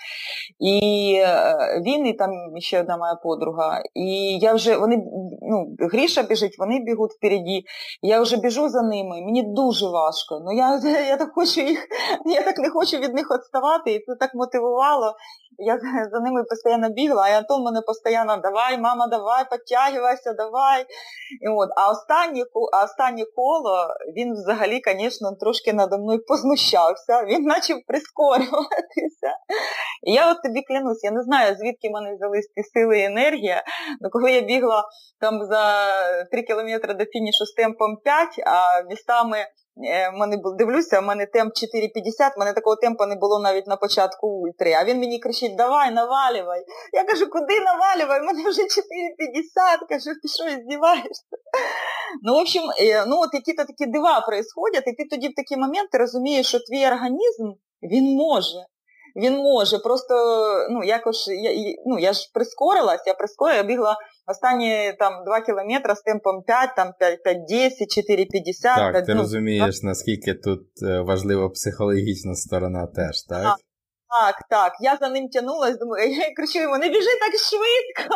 [0.59, 3.81] І е, він, і там ще одна моя подруга.
[3.93, 5.03] І я вже, вони,
[5.41, 7.63] ну, Гріша біжить, вони бігуть впереді.
[8.01, 10.39] Я вже біжу за ними, мені дуже важко.
[10.45, 11.87] Ну, Я я так хочу їх,
[12.25, 15.15] я так не хочу від них відставати, і це так мотивувало.
[15.57, 15.79] Я
[16.11, 20.85] за ними постійно бігла, а Антон мене постійно давай, мама, давай, підтягувайся, давай.
[21.41, 21.69] І от.
[21.77, 29.31] А останнє а останнє коло він взагалі, звісно, трошки надо мною познущався, він почав прискорюватися.
[30.07, 33.03] І я от тобі клянусь, я не знаю, звідки в мене взялись ті сили і
[33.03, 33.63] енергія.
[34.01, 34.83] Но коли я бігла
[35.19, 35.87] там за
[36.31, 39.37] 3 кілометри до фінішу з темпом 5, а містами
[40.13, 44.27] мене дивлюся, у мене темп 4,50, в мене такого темпу не було навіть на початку
[44.27, 44.73] ультри.
[44.73, 46.65] А він мені кричить, давай, навалювай.
[46.93, 48.21] Я кажу, куди навалювай?
[48.21, 48.67] Мене вже 4,50.
[49.89, 51.23] Кажу, ти що, здіваєшся?
[52.23, 55.57] Ну, в общем, е, ну от які-то такі дива происходять, і ти тоді в такі
[55.57, 57.51] моменти розумієш, що твій організм,
[57.83, 58.65] він може.
[59.15, 59.79] Він може.
[59.79, 60.13] Просто
[60.69, 63.97] ну, якось я ну, я ж прискорилась, я прискорила, я бігла
[64.27, 68.75] Останні там 2 кілометри з темпом 5, там 5, 5 10, 4, 50.
[68.75, 73.55] Так, 5, ти ну, розумієш, наскільки тут е, важлива психологічна сторона теж, так?
[74.09, 74.73] Так, так.
[74.79, 78.15] Я за ним тянулась, думаю, я кричу йому, не біжи так швидко.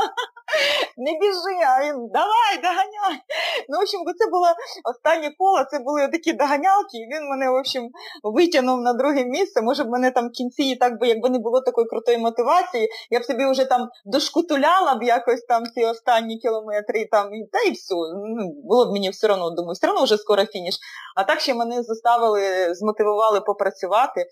[0.98, 3.22] не біжи, а він давай, доганяй.
[3.70, 4.48] Ну, в общем, це було
[4.84, 7.90] останнє коло, це були такі доганялки, і він мене, в общем,
[8.24, 9.62] витягнув на друге місце.
[9.62, 12.90] Може б мене там в кінці, і так би, якби не було такої крутої мотивації,
[13.10, 17.72] я б собі вже там дошкутуляла б якось там ці останні кілометри, там, та і
[17.72, 17.96] все.
[18.38, 20.76] Ну, було б мені все одно, думаю, все одно вже скоро фініш.
[21.16, 24.26] А так ще мене заставили, змотивували попрацювати.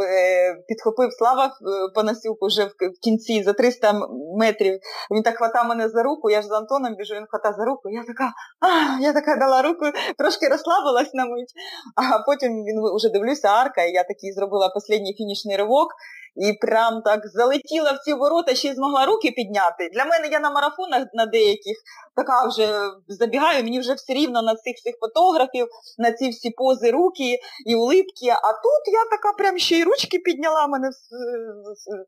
[0.00, 0.54] Е,
[1.02, 3.92] підхопив Слава е, Панасюк уже в кінці за 300
[4.38, 4.80] метрів.
[5.10, 7.90] Він так хватав мене за руку, я ж з Антоном біжу, він хватав за руку.
[7.90, 9.84] Я така, а, я така дала руку,
[10.18, 11.52] трошки розслабилась на мить,
[11.96, 15.88] а потім він вже дивлюся, арка, і я такий зробила останній фінішний ривок.
[16.36, 19.90] І прям так залетіла в ці ворота, ще й змогла руки підняти.
[19.94, 21.76] Для мене я на марафонах на деяких
[22.16, 22.66] така вже
[23.08, 25.66] забігаю, мені вже все рівно на цих всіх фотографів,
[25.98, 28.28] на ці всі пози руки і улипки.
[28.28, 30.90] А тут я така прям ще й ручки підняла, мене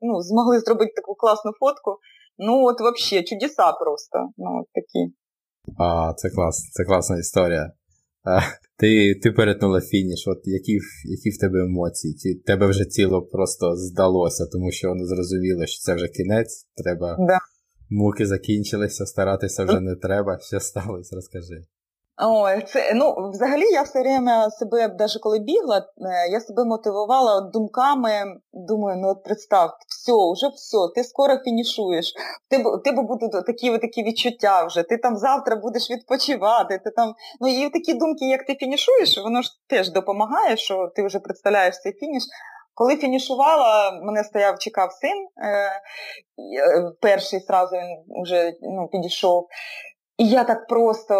[0.01, 1.99] ну, змогли зробити таку класну фотку.
[2.39, 4.18] Ну от взагалі чудеса просто.
[4.37, 5.14] Ну, от такі.
[5.79, 7.72] А, це клас, це класна історія.
[8.79, 12.14] Ти ти перетнула фініш, от які які в тебе емоції?
[12.14, 17.16] Ті, тебе вже тіло просто здалося, тому що воно зрозуміло, що це вже кінець, треба
[17.18, 17.39] да.
[17.91, 20.39] муки закінчилися, старатися вже не треба.
[20.41, 21.64] Що сталося, розкажи.
[22.22, 27.40] Ой, це ну взагалі я все время себе, навіть коли бігла, е, я себе мотивувала
[27.40, 28.36] думками.
[28.52, 32.14] Думаю, ну от представ, все, вже все, ти скоро фінішуєш.
[32.50, 34.82] В тебе, будуть такі такі відчуття вже.
[34.82, 36.78] Ти там завтра будеш відпочивати.
[36.78, 41.06] Ти там, ну і такі думки, як ти фінішуєш, воно ж теж допомагає, що ти
[41.06, 42.22] вже представляєш цей фініш.
[42.74, 45.28] Коли фінішувала, мене стояв, чекав син.
[45.36, 49.46] Е, е Перший зразу він вже ну, підійшов.
[50.18, 51.14] І я так просто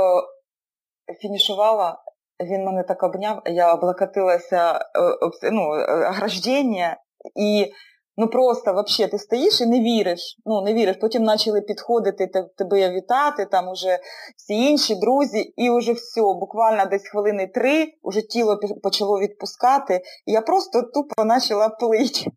[1.21, 1.99] фінішувала,
[2.41, 6.97] він мене так обняв, я облокотилася е, ну, е, ограждення
[7.37, 7.73] і
[8.17, 10.39] Ну просто вообще ти стоїш і не віриш.
[10.47, 10.97] Ну не віриш.
[11.01, 12.27] Потім почали підходити
[12.59, 13.99] тебе вітати, там уже
[14.37, 20.01] всі інші друзі, і вже все, буквально десь хвилини три, уже тіло почало відпускати.
[20.27, 22.21] І я просто тупо почала плити.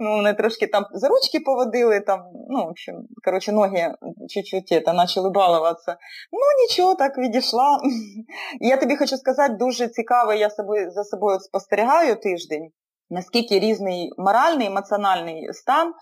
[0.00, 2.94] Ну, вони трошки там за ручки поводили, там, ну, в общем,
[3.24, 3.94] коротше, ноги
[4.28, 5.96] чуть-чуть почали балуватися.
[6.32, 7.78] Ну нічого, так відійшла.
[8.60, 10.50] Я тобі хочу сказати, дуже цікаво, я
[10.90, 12.70] за собою спостерігаю тиждень
[13.10, 15.92] наскільки різний моральний, емоціональний стан.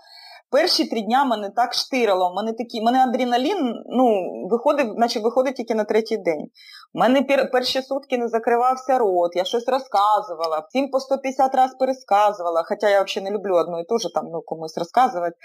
[0.51, 5.75] Перші три дня мене так штирило, мене такі, мене адреналін ну, виходив, наче виходить тільки
[5.75, 6.51] на третій день.
[6.95, 11.79] У мене пер, перші сутки не закривався рот, я щось розказувала, всім по 150 разів
[11.79, 15.37] пересказувала, хоча я взагалі не люблю одно і те ж там ну, комусь розказувати.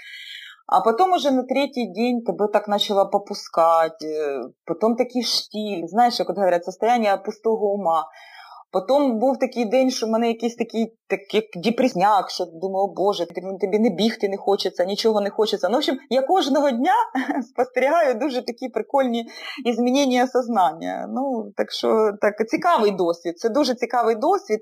[0.66, 4.04] А потом уже на третий день тебе так начало попускать,
[4.64, 8.04] потом такий штиль, знаєш, як от говорять, состояние пустого ума.
[8.72, 13.26] Потім був такий день, що в мене якийсь такий так, як депресняк, що думав, боже,
[13.60, 15.68] тобі не бігти не хочеться, нічого не хочеться.
[15.68, 16.94] Ну, в общем, я кожного дня
[17.52, 19.26] спостерігаю дуже такі прикольні
[19.76, 21.06] змінення сознання.
[21.08, 23.38] Ну, так що так, цікавий досвід.
[23.38, 24.60] Це дуже цікавий досвід.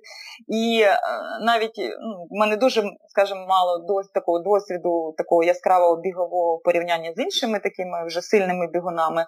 [0.49, 0.99] І е,
[1.47, 7.21] навіть ну, в мене дуже, скажімо, мало дос, такого досвіду, такого яскравого бігового порівняння з
[7.21, 9.27] іншими такими вже сильними бігунами.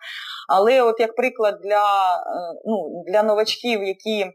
[0.49, 1.85] Але от як приклад для,
[2.17, 4.27] е, ну, для новачків, які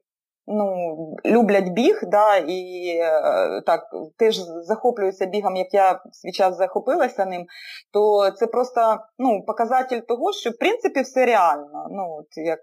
[0.48, 0.96] ну,
[1.26, 3.82] люблять біг, да, і е, так
[4.18, 7.46] теж захоплюються бігом, як я свій час захопилася ним,
[7.94, 11.88] то це просто ну, показатель того, що в принципі все реально.
[11.92, 12.60] Ну, от, як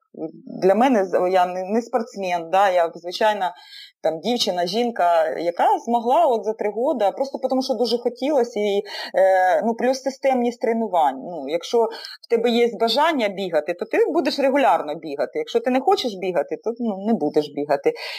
[0.63, 3.55] Для мене я не спортсмен, да, я звичайна
[4.03, 8.83] там дівчина, жінка, яка змогла от за три роки, просто тому що дуже хотілося, і
[9.15, 11.19] е, ну, плюс системність тренувань.
[11.19, 11.79] Ну, Якщо
[12.23, 15.39] в тебе є бажання бігати, то ти будеш регулярно бігати.
[15.39, 17.74] Якщо ти не хочеш бігати, то ну, не будеш бігати.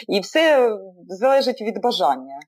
[0.08, 0.70] І все
[1.08, 2.38] залежить від бажання.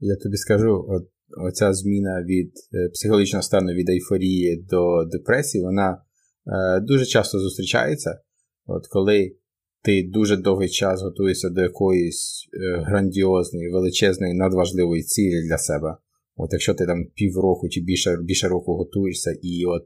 [0.00, 1.02] Я тобі скажу, от,
[1.48, 6.02] оця зміна від е, психологічного стану від ейфорії до депресії, вона
[6.46, 8.20] е, дуже часто зустрічається.
[8.66, 9.36] От коли
[9.82, 15.96] ти дуже довгий час готуєшся до якоїсь е, грандіозної, величезної, надважливої цілі для себе.
[16.36, 19.84] От Якщо ти там півроку чи більше більше року готуєшся, і от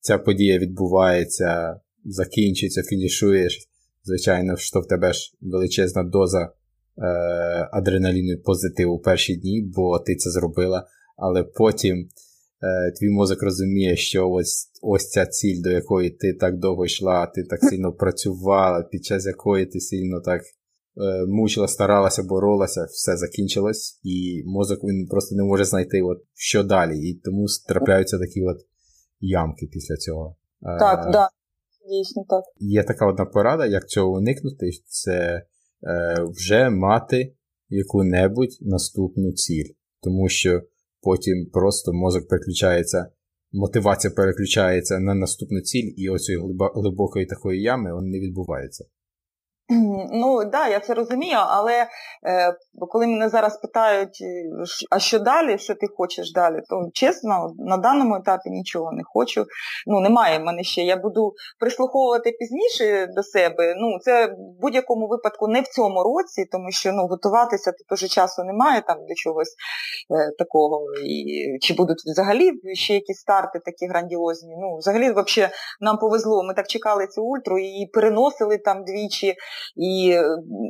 [0.00, 3.68] ця подія відбувається, закінчується, фінішуєш,
[4.04, 6.50] звичайно, що в тебе ж величезна доза е,
[7.72, 10.86] адреналіну і позитиву перші дні, бо ти це зробила,
[11.16, 12.08] але потім.
[12.64, 17.26] Е, твій мозок розуміє, що ось ось ця ціль, до якої ти так довго йшла,
[17.26, 23.16] ти так сильно працювала, під час якої ти сильно так е, мучила, старалася, боролася, все
[23.16, 26.98] закінчилось, і мозок він просто не може знайти, от, що далі.
[26.98, 28.56] І тому трапляються такі от
[29.20, 30.36] ямки після цього.
[30.62, 31.28] Е, так, так, да.
[31.88, 32.44] Дійсно так.
[32.58, 35.42] Є така одна порада, як цього уникнути, це
[35.82, 37.34] е, вже мати
[37.68, 39.72] яку-небудь наступну ціль.
[40.02, 40.62] Тому що
[41.00, 43.10] потім просто мозок переключається
[43.54, 48.84] мотивація переключається на наступну ціль, і оцієї глибокої такої ями не відбувається.
[49.68, 51.86] Ну да, я це розумію, але
[52.26, 52.54] е,
[52.88, 54.44] коли мене зараз питають, е,
[54.90, 59.46] а що далі, що ти хочеш далі, то чесно, на даному етапі нічого не хочу.
[59.86, 60.82] Ну, немає в мене ще.
[60.82, 63.74] Я буду прислуховувати пізніше до себе.
[63.76, 68.08] Ну, це в будь-якому випадку не в цьому році, тому що ну, готуватися тут уже
[68.08, 69.54] часу немає там до чогось
[70.10, 70.84] е, такого.
[71.04, 74.54] І, Чи будуть взагалі ще якісь старти такі грандіозні?
[74.60, 76.42] Ну, взагалі, взагалі, нам повезло.
[76.42, 79.34] Ми так чекали цю ультру і переносили там двічі.
[79.76, 80.18] І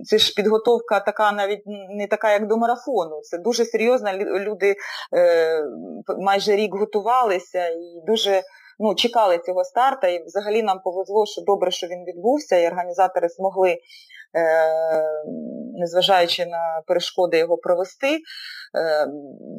[0.05, 3.21] це ж підготовка така навіть не така, як до марафону.
[3.23, 4.13] Це дуже серйозно.
[4.41, 4.77] Люди
[5.17, 5.65] е,
[6.19, 8.43] майже рік готувалися і дуже
[8.79, 10.09] ну, чекали цього старта.
[10.09, 13.79] І взагалі нам повезло, що добре, що він відбувся, і організатори змогли.
[14.37, 15.15] Е,
[15.79, 18.09] незважаючи на перешкоди його провести.
[18.17, 19.07] Е,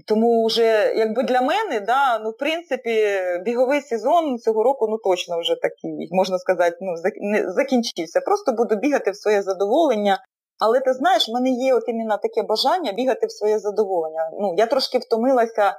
[0.08, 3.06] тому вже якби для мене, да, ну, в принципі,
[3.46, 6.94] біговий сезон цього року ну, точно вже такий, можна сказати, ну,
[7.48, 8.22] закінчився.
[8.22, 10.20] Просто буду бігати в своє задоволення.
[10.60, 14.30] Але ти знаєш, в мене є от іменно таке бажання бігати в своє задоволення.
[14.40, 15.76] Ну, Я трошки втомилася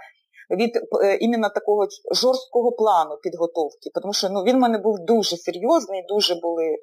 [0.51, 5.36] від е, іменно такого жорсткого плану підготовки, тому що ну, він в мене був дуже
[5.36, 6.76] серйозний, дуже були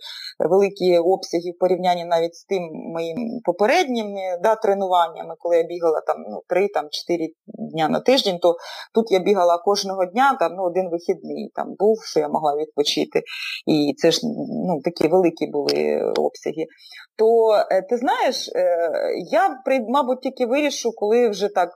[0.49, 6.18] великі обсяги в порівнянні навіть з тим моїм попередніми да, тренуваннями, коли я бігала там
[6.30, 7.28] ну, 3-4
[7.72, 8.55] дня на тиждень, то
[8.93, 13.24] тут я бігала кожного дня, там ну, один вихідний там був, що я могла відпочити.
[13.68, 14.20] І це ж
[14.68, 16.66] ну, такі великі були обсяги.
[17.18, 18.89] То е, ти знаєш, е,
[19.32, 19.49] я
[19.89, 21.70] мабуть тільки вирішу, коли вже так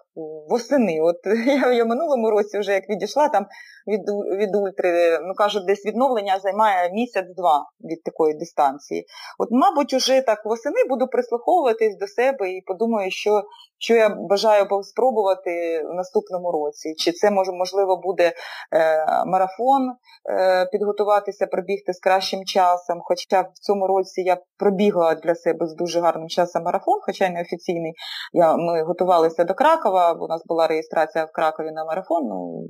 [0.49, 0.99] восени.
[1.01, 1.15] От
[1.76, 3.45] я я в минулому році, вже як відійшла там
[3.87, 4.01] від
[4.39, 9.05] від ультри, ну кажуть, десь відновлення займає місяць-два від такої дистанції.
[9.39, 13.43] От, мабуть, уже так восени буду прислуховуватись до себе і подумаю, що
[13.79, 16.93] що я бажаю спробувати в наступному році.
[16.97, 18.33] Чи це може, можливо буде
[18.73, 19.91] е, марафон
[20.29, 22.99] е, підготуватися, пробігти з кращим часом.
[23.03, 27.29] Хоча в цьому році я пробігла для себе з дуже гарним часом марафон, хоча й
[27.29, 27.93] не офіційний.
[28.33, 32.27] Я, Ми готувалися до Кракова, у нас була реєстрація в Кракові на марафон.
[32.27, 32.67] Ну,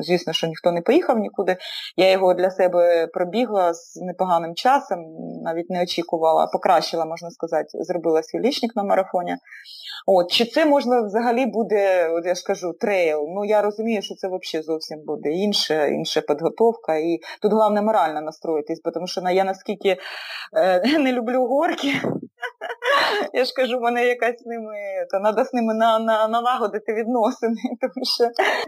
[0.00, 1.56] Звісно, що ніхто не поїхав нікуди.
[1.96, 4.98] Я його для себе пробігла з непоганим часом,
[5.44, 9.36] навіть не очікувала, покращила, можна сказати, зробила свій лічник на марафоні.
[10.06, 13.26] От, Чи це можна взагалі буде, от я ж кажу, трейл?
[13.28, 16.96] Ну я розумію, що це взагалі зовсім буде інша, інша підготовка.
[16.96, 19.96] І тут головне морально настроїтись, тому що я наскільки
[20.56, 21.88] е, не люблю горки.
[23.32, 24.74] Я ж кажу, мене якась з ними,
[25.10, 28.24] то треба з ними на, на, налагодити відносини, тому що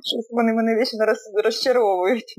[0.08, 2.34] щось вони мене вічно роз, розчаровують.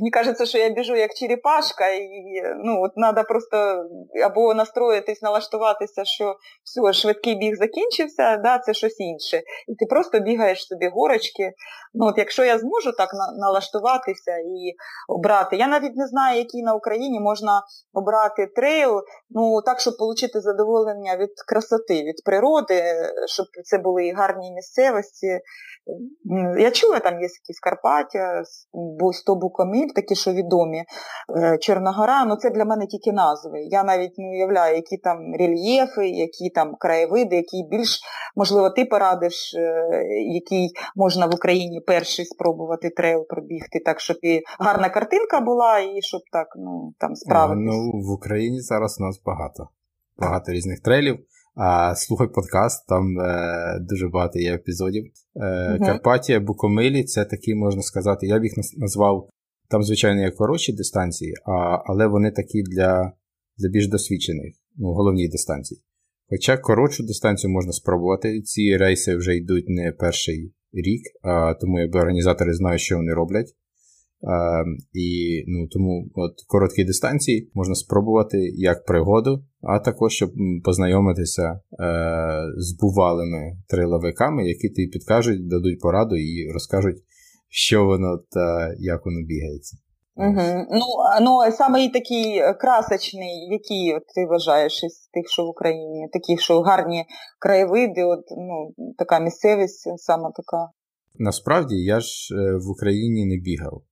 [0.00, 3.84] Мені кажеться, що я біжу як черепашка, і ну, от треба просто
[4.24, 9.42] або настроїтись, налаштуватися, що все, швидкий біг закінчився, да, це щось інше.
[9.68, 11.52] І ти просто бігаєш собі горочки.
[11.94, 14.74] Ну, от Якщо я зможу так налаштуватися і
[15.08, 20.40] обрати, я навіть не знаю, який на Україні можна обрати трейл, ну так, щоб отримати
[20.40, 22.82] задоволення від красоти, від природи,
[23.26, 25.40] щоб це були і гарні місцевості.
[26.58, 28.42] Я чула, там є якісь Карпаття,
[29.12, 29.34] 100
[29.90, 30.84] Букоміль, такі, що відомі,
[31.36, 33.60] е, Чорногора, ну це для мене тільки назви.
[33.70, 38.00] Я навіть не уявляю, які там рельєфи, які там краєвиди, які більш,
[38.36, 39.88] можливо, ти порадиш, е,
[40.34, 46.02] який можна в Україні перший спробувати трейл пробігти, так, щоб і гарна картинка була, і
[46.02, 47.64] щоб так ну, там справитись.
[47.66, 49.68] Ну, В Україні зараз у нас багато.
[50.18, 51.18] Багато різних трейлів.
[51.54, 55.04] А, Слухай подкаст, там е, дуже багато є епізодів.
[55.36, 59.28] Е, uh Карпатія, Букомилі це такі, можна сказати, я б їх назвав.
[59.70, 63.12] Там, звичайно, є коротші дистанції, а, але вони такі для
[63.58, 65.80] для більш досвідчених, ну, головній дистанції.
[66.30, 68.42] Хоча коротшу дистанцію можна спробувати.
[68.42, 73.54] Ці рейси вже йдуть не перший рік, а тому якби організатори знають, що вони роблять.
[74.22, 74.62] А,
[74.92, 80.30] І ну, тому от короткі дистанції можна спробувати як пригоду, а також щоб
[80.64, 81.58] познайомитися е,
[82.56, 86.96] з бувалими триловиками, які тобі підкажуть, дадуть пораду і розкажуть,
[87.50, 89.76] що воно та як воно бігається.
[90.16, 90.66] Угу.
[90.70, 90.86] Ну,
[91.22, 96.60] ну саме такий красочний, який от, ти вважаєш із тих, що в Україні, такі, що
[96.60, 97.04] гарні
[97.38, 100.68] краєвиди, от, ну, така місцевість саме така.
[101.18, 103.82] Насправді я ж е, в Україні не бігав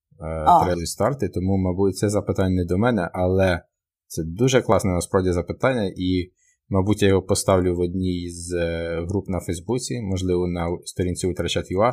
[0.64, 3.60] трейлі старти, тому, мабуть, це запитання не до мене, але
[4.06, 6.32] це дуже класне насправді запитання, і,
[6.68, 11.92] мабуть, я його поставлю в одній з е, груп на Фейсбуці, можливо, на сторінці Утрачат.ua.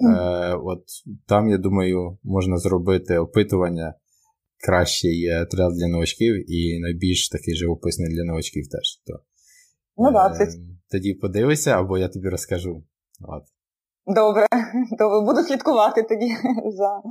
[0.00, 0.84] Е, от
[1.26, 3.94] Там, я думаю, можна зробити опитування
[4.66, 9.02] кращий е, трейл для новачків і найбільш такий живописний для новачків теж.
[9.06, 9.20] То,
[9.96, 10.58] ну, да, це...
[10.90, 12.84] Тоді подивися, або я тобі розкажу.
[13.20, 13.42] От.
[14.14, 14.46] Добре,
[14.98, 16.28] добре, буду слідкувати тоді
[16.76, 17.02] за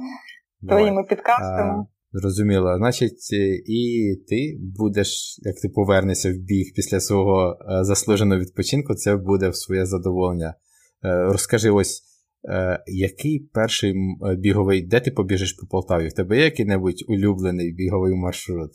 [0.61, 0.83] Давай.
[0.83, 1.85] твоїми підкастами.
[2.11, 2.77] Зрозуміло.
[2.77, 3.33] Значить,
[3.65, 9.49] і ти будеш, як ти повернешся в біг після свого е, заслуженого відпочинку, це буде
[9.49, 10.55] в своє задоволення.
[11.03, 12.03] Е, розкажи ось,
[12.49, 13.93] е, який перший
[14.37, 16.07] біговий, де ти побіжиш по Полтаві?
[16.07, 18.71] В тебе є який-небудь улюблений біговий маршрут?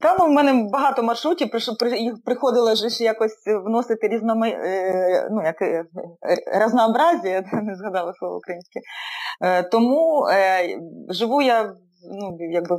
[0.00, 1.50] Та ну в мене багато маршрутів,
[1.98, 3.36] їх приходило ж якось
[3.66, 4.58] вносити різноми,
[5.30, 5.56] ну, як
[6.60, 7.28] разнообразі,
[7.62, 8.80] не згадала слово українське.
[9.70, 10.26] Тому
[11.10, 11.74] живу я
[12.10, 12.76] ну, якби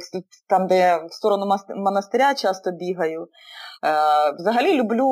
[0.49, 3.27] там, де я в сторону монастиря часто бігаю.
[3.85, 5.07] Е, взагалі люблю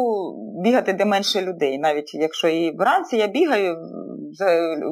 [0.63, 3.77] бігати де менше людей, навіть якщо і вранці я бігаю,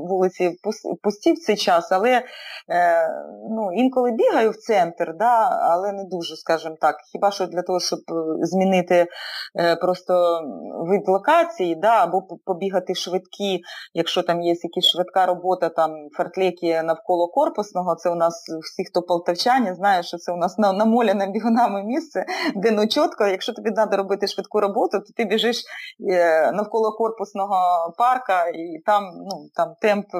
[0.09, 0.59] вулиці
[1.03, 2.23] пусті в цей час, але е,
[3.49, 6.95] ну, інколи бігаю в центр, да, але не дуже, скажімо так.
[7.11, 7.99] Хіба що для того, щоб
[8.41, 9.07] змінити
[9.59, 10.41] е, просто
[10.89, 13.61] вид локації, да, або побігати швидкі,
[13.93, 19.01] якщо там є якась швидка робота, там фартлеки навколо корпусного, це у нас всі, хто
[19.01, 23.97] полтавчані, знає, що це у нас намоляне бігунами місце, де ну чітко, якщо тобі треба
[23.97, 25.63] робити швидку роботу, то ти біжиш
[26.11, 27.55] е, навколо корпусного
[27.97, 30.19] парка і там ну, там темп е,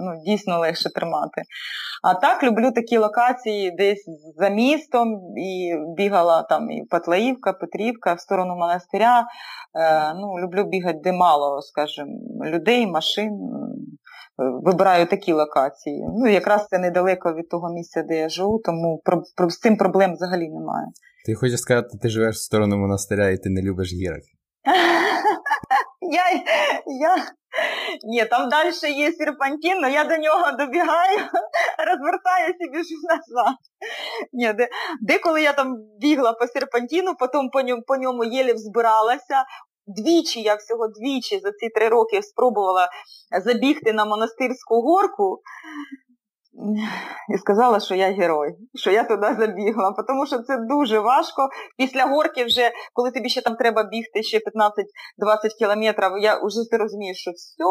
[0.00, 1.42] ну, дійсно легше тримати.
[2.02, 4.04] А так люблю такі локації десь
[4.36, 9.20] за містом і бігала там і Патлаївка, Петрівка в сторону монастиря.
[9.74, 13.30] Е, ну, Люблю бігати де мало, скажімо, людей, машин.
[14.62, 16.06] Вибираю такі локації.
[16.18, 19.02] Ну, якраз це недалеко від того місця, де я живу, тому
[19.48, 20.86] з цим проблем взагалі немає.
[21.24, 24.22] Ти хочеш сказати, ти живеш в сторону монастиря і ти не любиш гірок?
[26.12, 26.24] Я,
[26.86, 27.16] я...
[28.04, 31.18] Ні, там далі є серпантин, але я до нього добігаю,
[31.88, 33.56] розвертаюся і біжу назад.
[34.32, 34.68] Ні, де,
[35.00, 39.44] Деколи я там бігла по серпантину, потім по ньому, по ньому єлі взбиралася.
[39.86, 42.88] Двічі, я всього двічі за ці три роки спробувала
[43.44, 45.42] забігти на монастирську горку
[47.34, 51.48] і сказала, що я герой, що я туди забігла, тому що це дуже важко.
[51.78, 54.42] Після горки, вже, коли тобі ще там треба бігти ще 15-20
[55.58, 57.64] кілометрів, я вже ти розумієш, що все,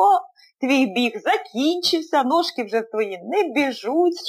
[0.61, 4.19] твій біг закінчився, ножки вже твої не біжуть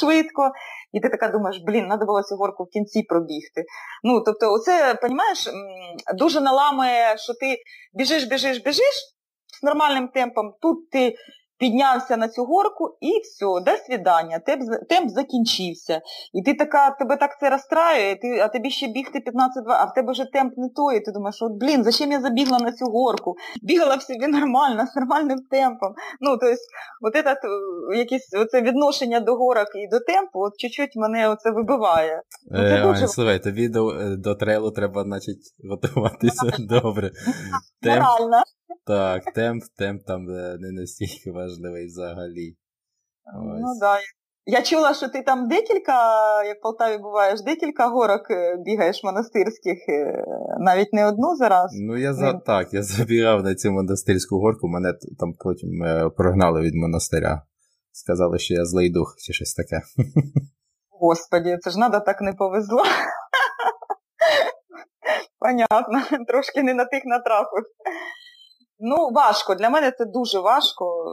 [0.00, 0.52] швидко.
[0.92, 3.64] І ти така думаєш, блін, треба було цю горку в кінці пробігти.
[4.04, 5.48] Ну, тобто, оце, розумієш,
[6.14, 7.56] дуже наламує, що ти
[7.94, 9.14] біжиш, біжиш, біжиш
[9.60, 11.14] з нормальним темпом, тут ти
[11.58, 16.00] піднявся на цю горку і все, до свідання, темп, темп закінчився.
[16.32, 19.22] І ти така, тебе так це розстраює, ти, а тобі ще бігти 15-2,
[19.66, 22.58] а в тебе вже темп не той, і ти думаєш, от блін, зачем я забігла
[22.58, 23.34] на цю горку?
[23.62, 25.94] Бігала в собі нормально, з нормальним темпом.
[26.20, 26.56] Ну, тобто,
[27.00, 27.36] от этот,
[27.96, 32.22] якесь оце відношення до горок і до темпу, от чуть-чуть мене оце вибиває.
[32.50, 33.08] Ну, це е, дуже...
[33.08, 37.10] Слухай, тобі до, до трейлу треба, значить, готуватися добре.
[37.82, 38.42] Морально.
[38.86, 42.56] Так, темп, темп там е, не настільки важливий взагалі.
[43.26, 43.60] Ось.
[43.60, 43.98] Ну да.
[44.46, 45.94] Я чула, що ти там декілька,
[46.44, 50.24] як в Полтаві буваєш, декілька горок е, бігаєш монастирських, е,
[50.58, 51.70] навіть не одну зараз.
[51.80, 55.70] Ну, я за так, я забігав на цю монастирську горку, мене там потім
[56.16, 57.42] прогнали від монастиря.
[57.92, 59.80] Сказали, що я злий дух чи щось таке.
[61.00, 62.82] Господі, це ж треба так не повезло.
[65.38, 67.64] Понятно, трошки не на тих натрапив.
[68.86, 69.54] Ну, важко.
[69.54, 71.06] Для мене це дуже важко.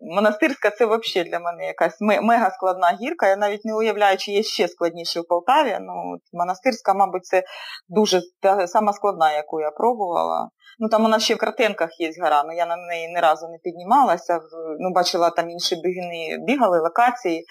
[0.00, 3.28] Монастирська це взагалі для мене якась мега складна гірка.
[3.28, 5.78] Я навіть не уявляю, чи є ще складніше в Полтаві.
[5.80, 7.42] Ну, Монастирська, мабуть, це
[7.88, 10.50] дуже та, сама складна, яку я пробувала.
[10.82, 13.58] Ну там нас ще в картинках є гора, але я на неї ні разу не
[13.58, 14.40] піднімалася.
[14.78, 17.44] Ну, Бачила, там інші бігуни бігали, локації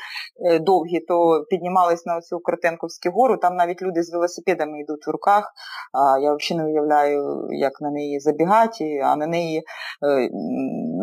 [0.46, 5.10] е, довгі, то піднімались на цю Картенковську гору, там навіть люди з велосипедами йдуть в
[5.10, 5.52] руках.
[5.94, 10.30] А Я взагалі не уявляю, як на неї забігати, а на неї е,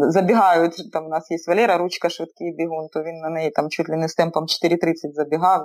[0.09, 0.93] забігають.
[0.93, 3.97] Там у нас є Валера, ручка швидкий бігун, то він на неї там чуть ли
[3.97, 5.61] не з темпом 4.30 забігав.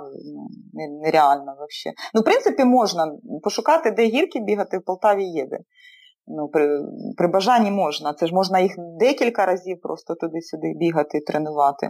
[0.74, 1.96] Ну, Нереально взагалі.
[2.14, 5.58] Ну, в принципі, можна пошукати, де гірки бігати, в Полтаві є де.
[6.36, 6.68] Ну, При
[7.16, 8.14] при бажанні можна.
[8.14, 11.88] Це ж можна їх декілька разів просто туди-сюди бігати, тренувати.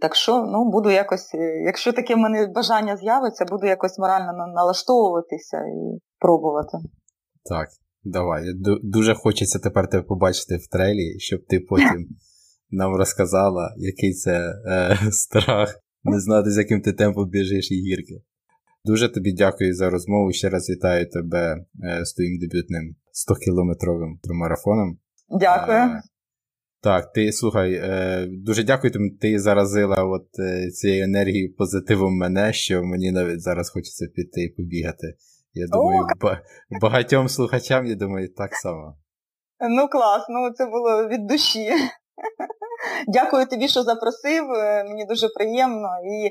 [0.00, 4.32] Так що ну, буду якось, е, якщо таке в мене бажання з'явиться, буду якось морально
[4.54, 6.78] налаштовуватися і пробувати.
[7.44, 7.68] Так,
[8.04, 8.42] давай.
[8.82, 12.08] Дуже хочеться тепер тебе побачити в трейлі, щоб ти потім
[12.70, 15.74] нам розказала, який це е, страх
[16.04, 18.22] не знати, з яким ти темпом біжиш і гірки.
[18.84, 20.32] Дуже тобі дякую за розмову.
[20.32, 22.96] Ще раз вітаю тебе е, з твоїм дебютним
[23.28, 24.98] 100-кілометровим марафоном.
[25.28, 25.78] Дякую.
[25.78, 26.02] Е,
[26.82, 32.52] так, ти слухай, е, дуже дякую, тому ти заразила от е, цією енергією позитивом мене,
[32.52, 35.14] що мені навіть зараз хочеться піти і побігати.
[35.52, 36.40] Я думаю, ба-
[36.80, 38.96] багатьом слухачам, я думаю, так само.
[39.70, 41.68] Ну клас, ну це було від душі.
[43.08, 44.52] Дякую тобі, що запросив.
[44.52, 45.88] Е, мені дуже приємно.
[46.04, 46.30] І е,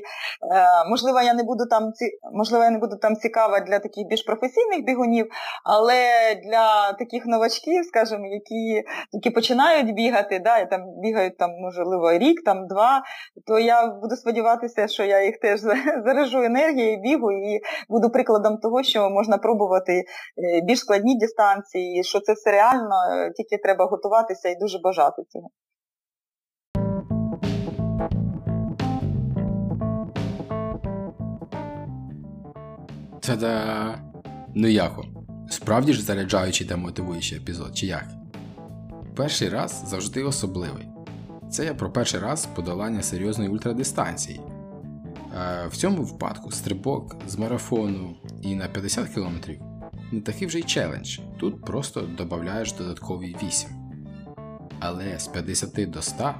[0.90, 1.92] можливо, я не буду там
[2.32, 5.26] можливо, я не буду там цікава для таких більш професійних бігунів,
[5.64, 12.12] але для таких новачків, скажімо, які які починають бігати, да, і там бігають там, можливо,
[12.12, 13.02] рік, там два,
[13.46, 15.60] то я буду сподіватися, що я їх теж
[16.04, 20.04] заражу енергією, бігу і буду прикладом того, що можна пробувати е,
[20.64, 22.94] більш складні дистанції, що це все реально,
[23.36, 25.50] тільки треба готуватися і дуже бажати цього.
[33.20, 33.98] Та-да!
[34.54, 35.06] Ну як вам?
[35.50, 38.08] Справді ж заряджаючий та мотивуючий епізод, чи як?
[39.16, 40.88] Перший раз завжди особливий.
[41.50, 44.40] Це я про перший раз подолання серйозної ультрадистанції.
[45.36, 49.50] Е, в цьому випадку стрибок з марафону і на 50 км
[50.12, 51.18] не такий вже й челендж.
[51.38, 53.70] Тут просто додаєш додаткові 8.
[54.80, 56.34] Але з 50 до 100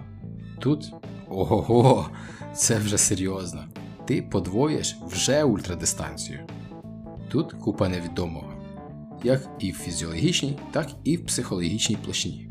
[0.59, 0.93] тут
[1.31, 2.11] ого,
[2.55, 3.65] це вже серйозно.
[4.07, 6.39] Ти подвоїш вже ультрадистанцію.
[7.29, 8.53] Тут купа невідомого,
[9.23, 12.51] як і в фізіологічній, так і в психологічній площині.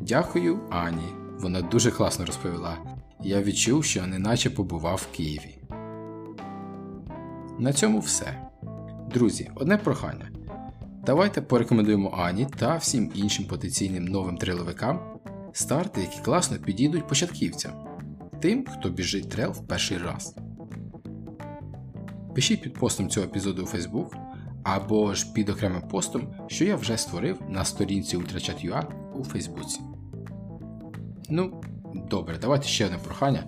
[0.00, 2.78] Дякую Ані, вона дуже класно розповіла.
[3.22, 5.58] Я відчув, що неначе побував в Києві.
[7.58, 8.42] На цьому все.
[9.14, 10.30] Друзі, одне прохання.
[11.06, 15.00] Давайте порекомендуємо Ані та всім іншим потенційним новим триловикам
[15.56, 17.72] старти, які класно підійдуть початківцям,
[18.40, 20.36] тим, хто біжить трел в перший раз.
[22.34, 24.08] Пишіть під постом цього епізоду у Facebook
[24.62, 28.84] або ж під окремим постом, що я вже створив на сторінці UltraChat.ua
[29.14, 29.80] у Фейсбуці.
[31.30, 31.62] Ну,
[32.10, 33.44] добре, давайте ще одне прохання.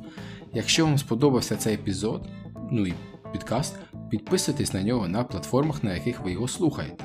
[0.52, 2.28] Якщо вам сподобався цей епізод,
[2.70, 2.94] ну і
[3.32, 3.74] підкаст,
[4.10, 7.04] підписуйтесь на нього на платформах, на яких ви його слухаєте.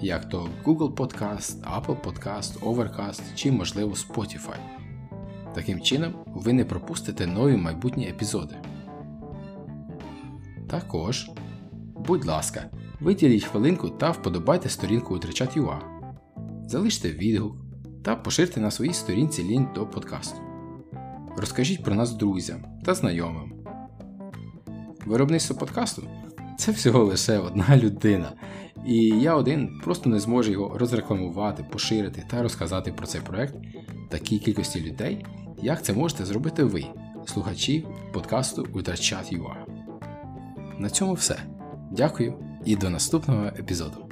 [0.00, 4.56] Як то Google Podcast, Apple Podcast, Overcast чи, можливо, Spotify.
[5.54, 8.54] Таким чином, ви не пропустите нові майбутні епізоди.
[10.70, 11.30] Також,
[12.06, 12.70] будь ласка,
[13.00, 15.78] виділіть хвилинку та вподобайте сторінку UA.
[16.66, 17.56] Залиште відгук
[18.04, 20.40] та поширте на своїй сторінці лінк до подкасту.
[21.36, 23.52] Розкажіть про нас друзям та знайомим.
[25.06, 26.02] Виробництво подкасту
[26.58, 28.32] це всього лише одна людина
[28.86, 33.54] і я один просто не зможу його розрекламувати, поширити та розказати про цей проект
[34.08, 35.24] такій кількості людей,
[35.62, 36.84] як це можете зробити ви,
[37.26, 39.54] слухачі подкасту UdaChat.ua.
[40.78, 41.36] На цьому все.
[41.92, 44.08] Дякую і до наступного епізоду.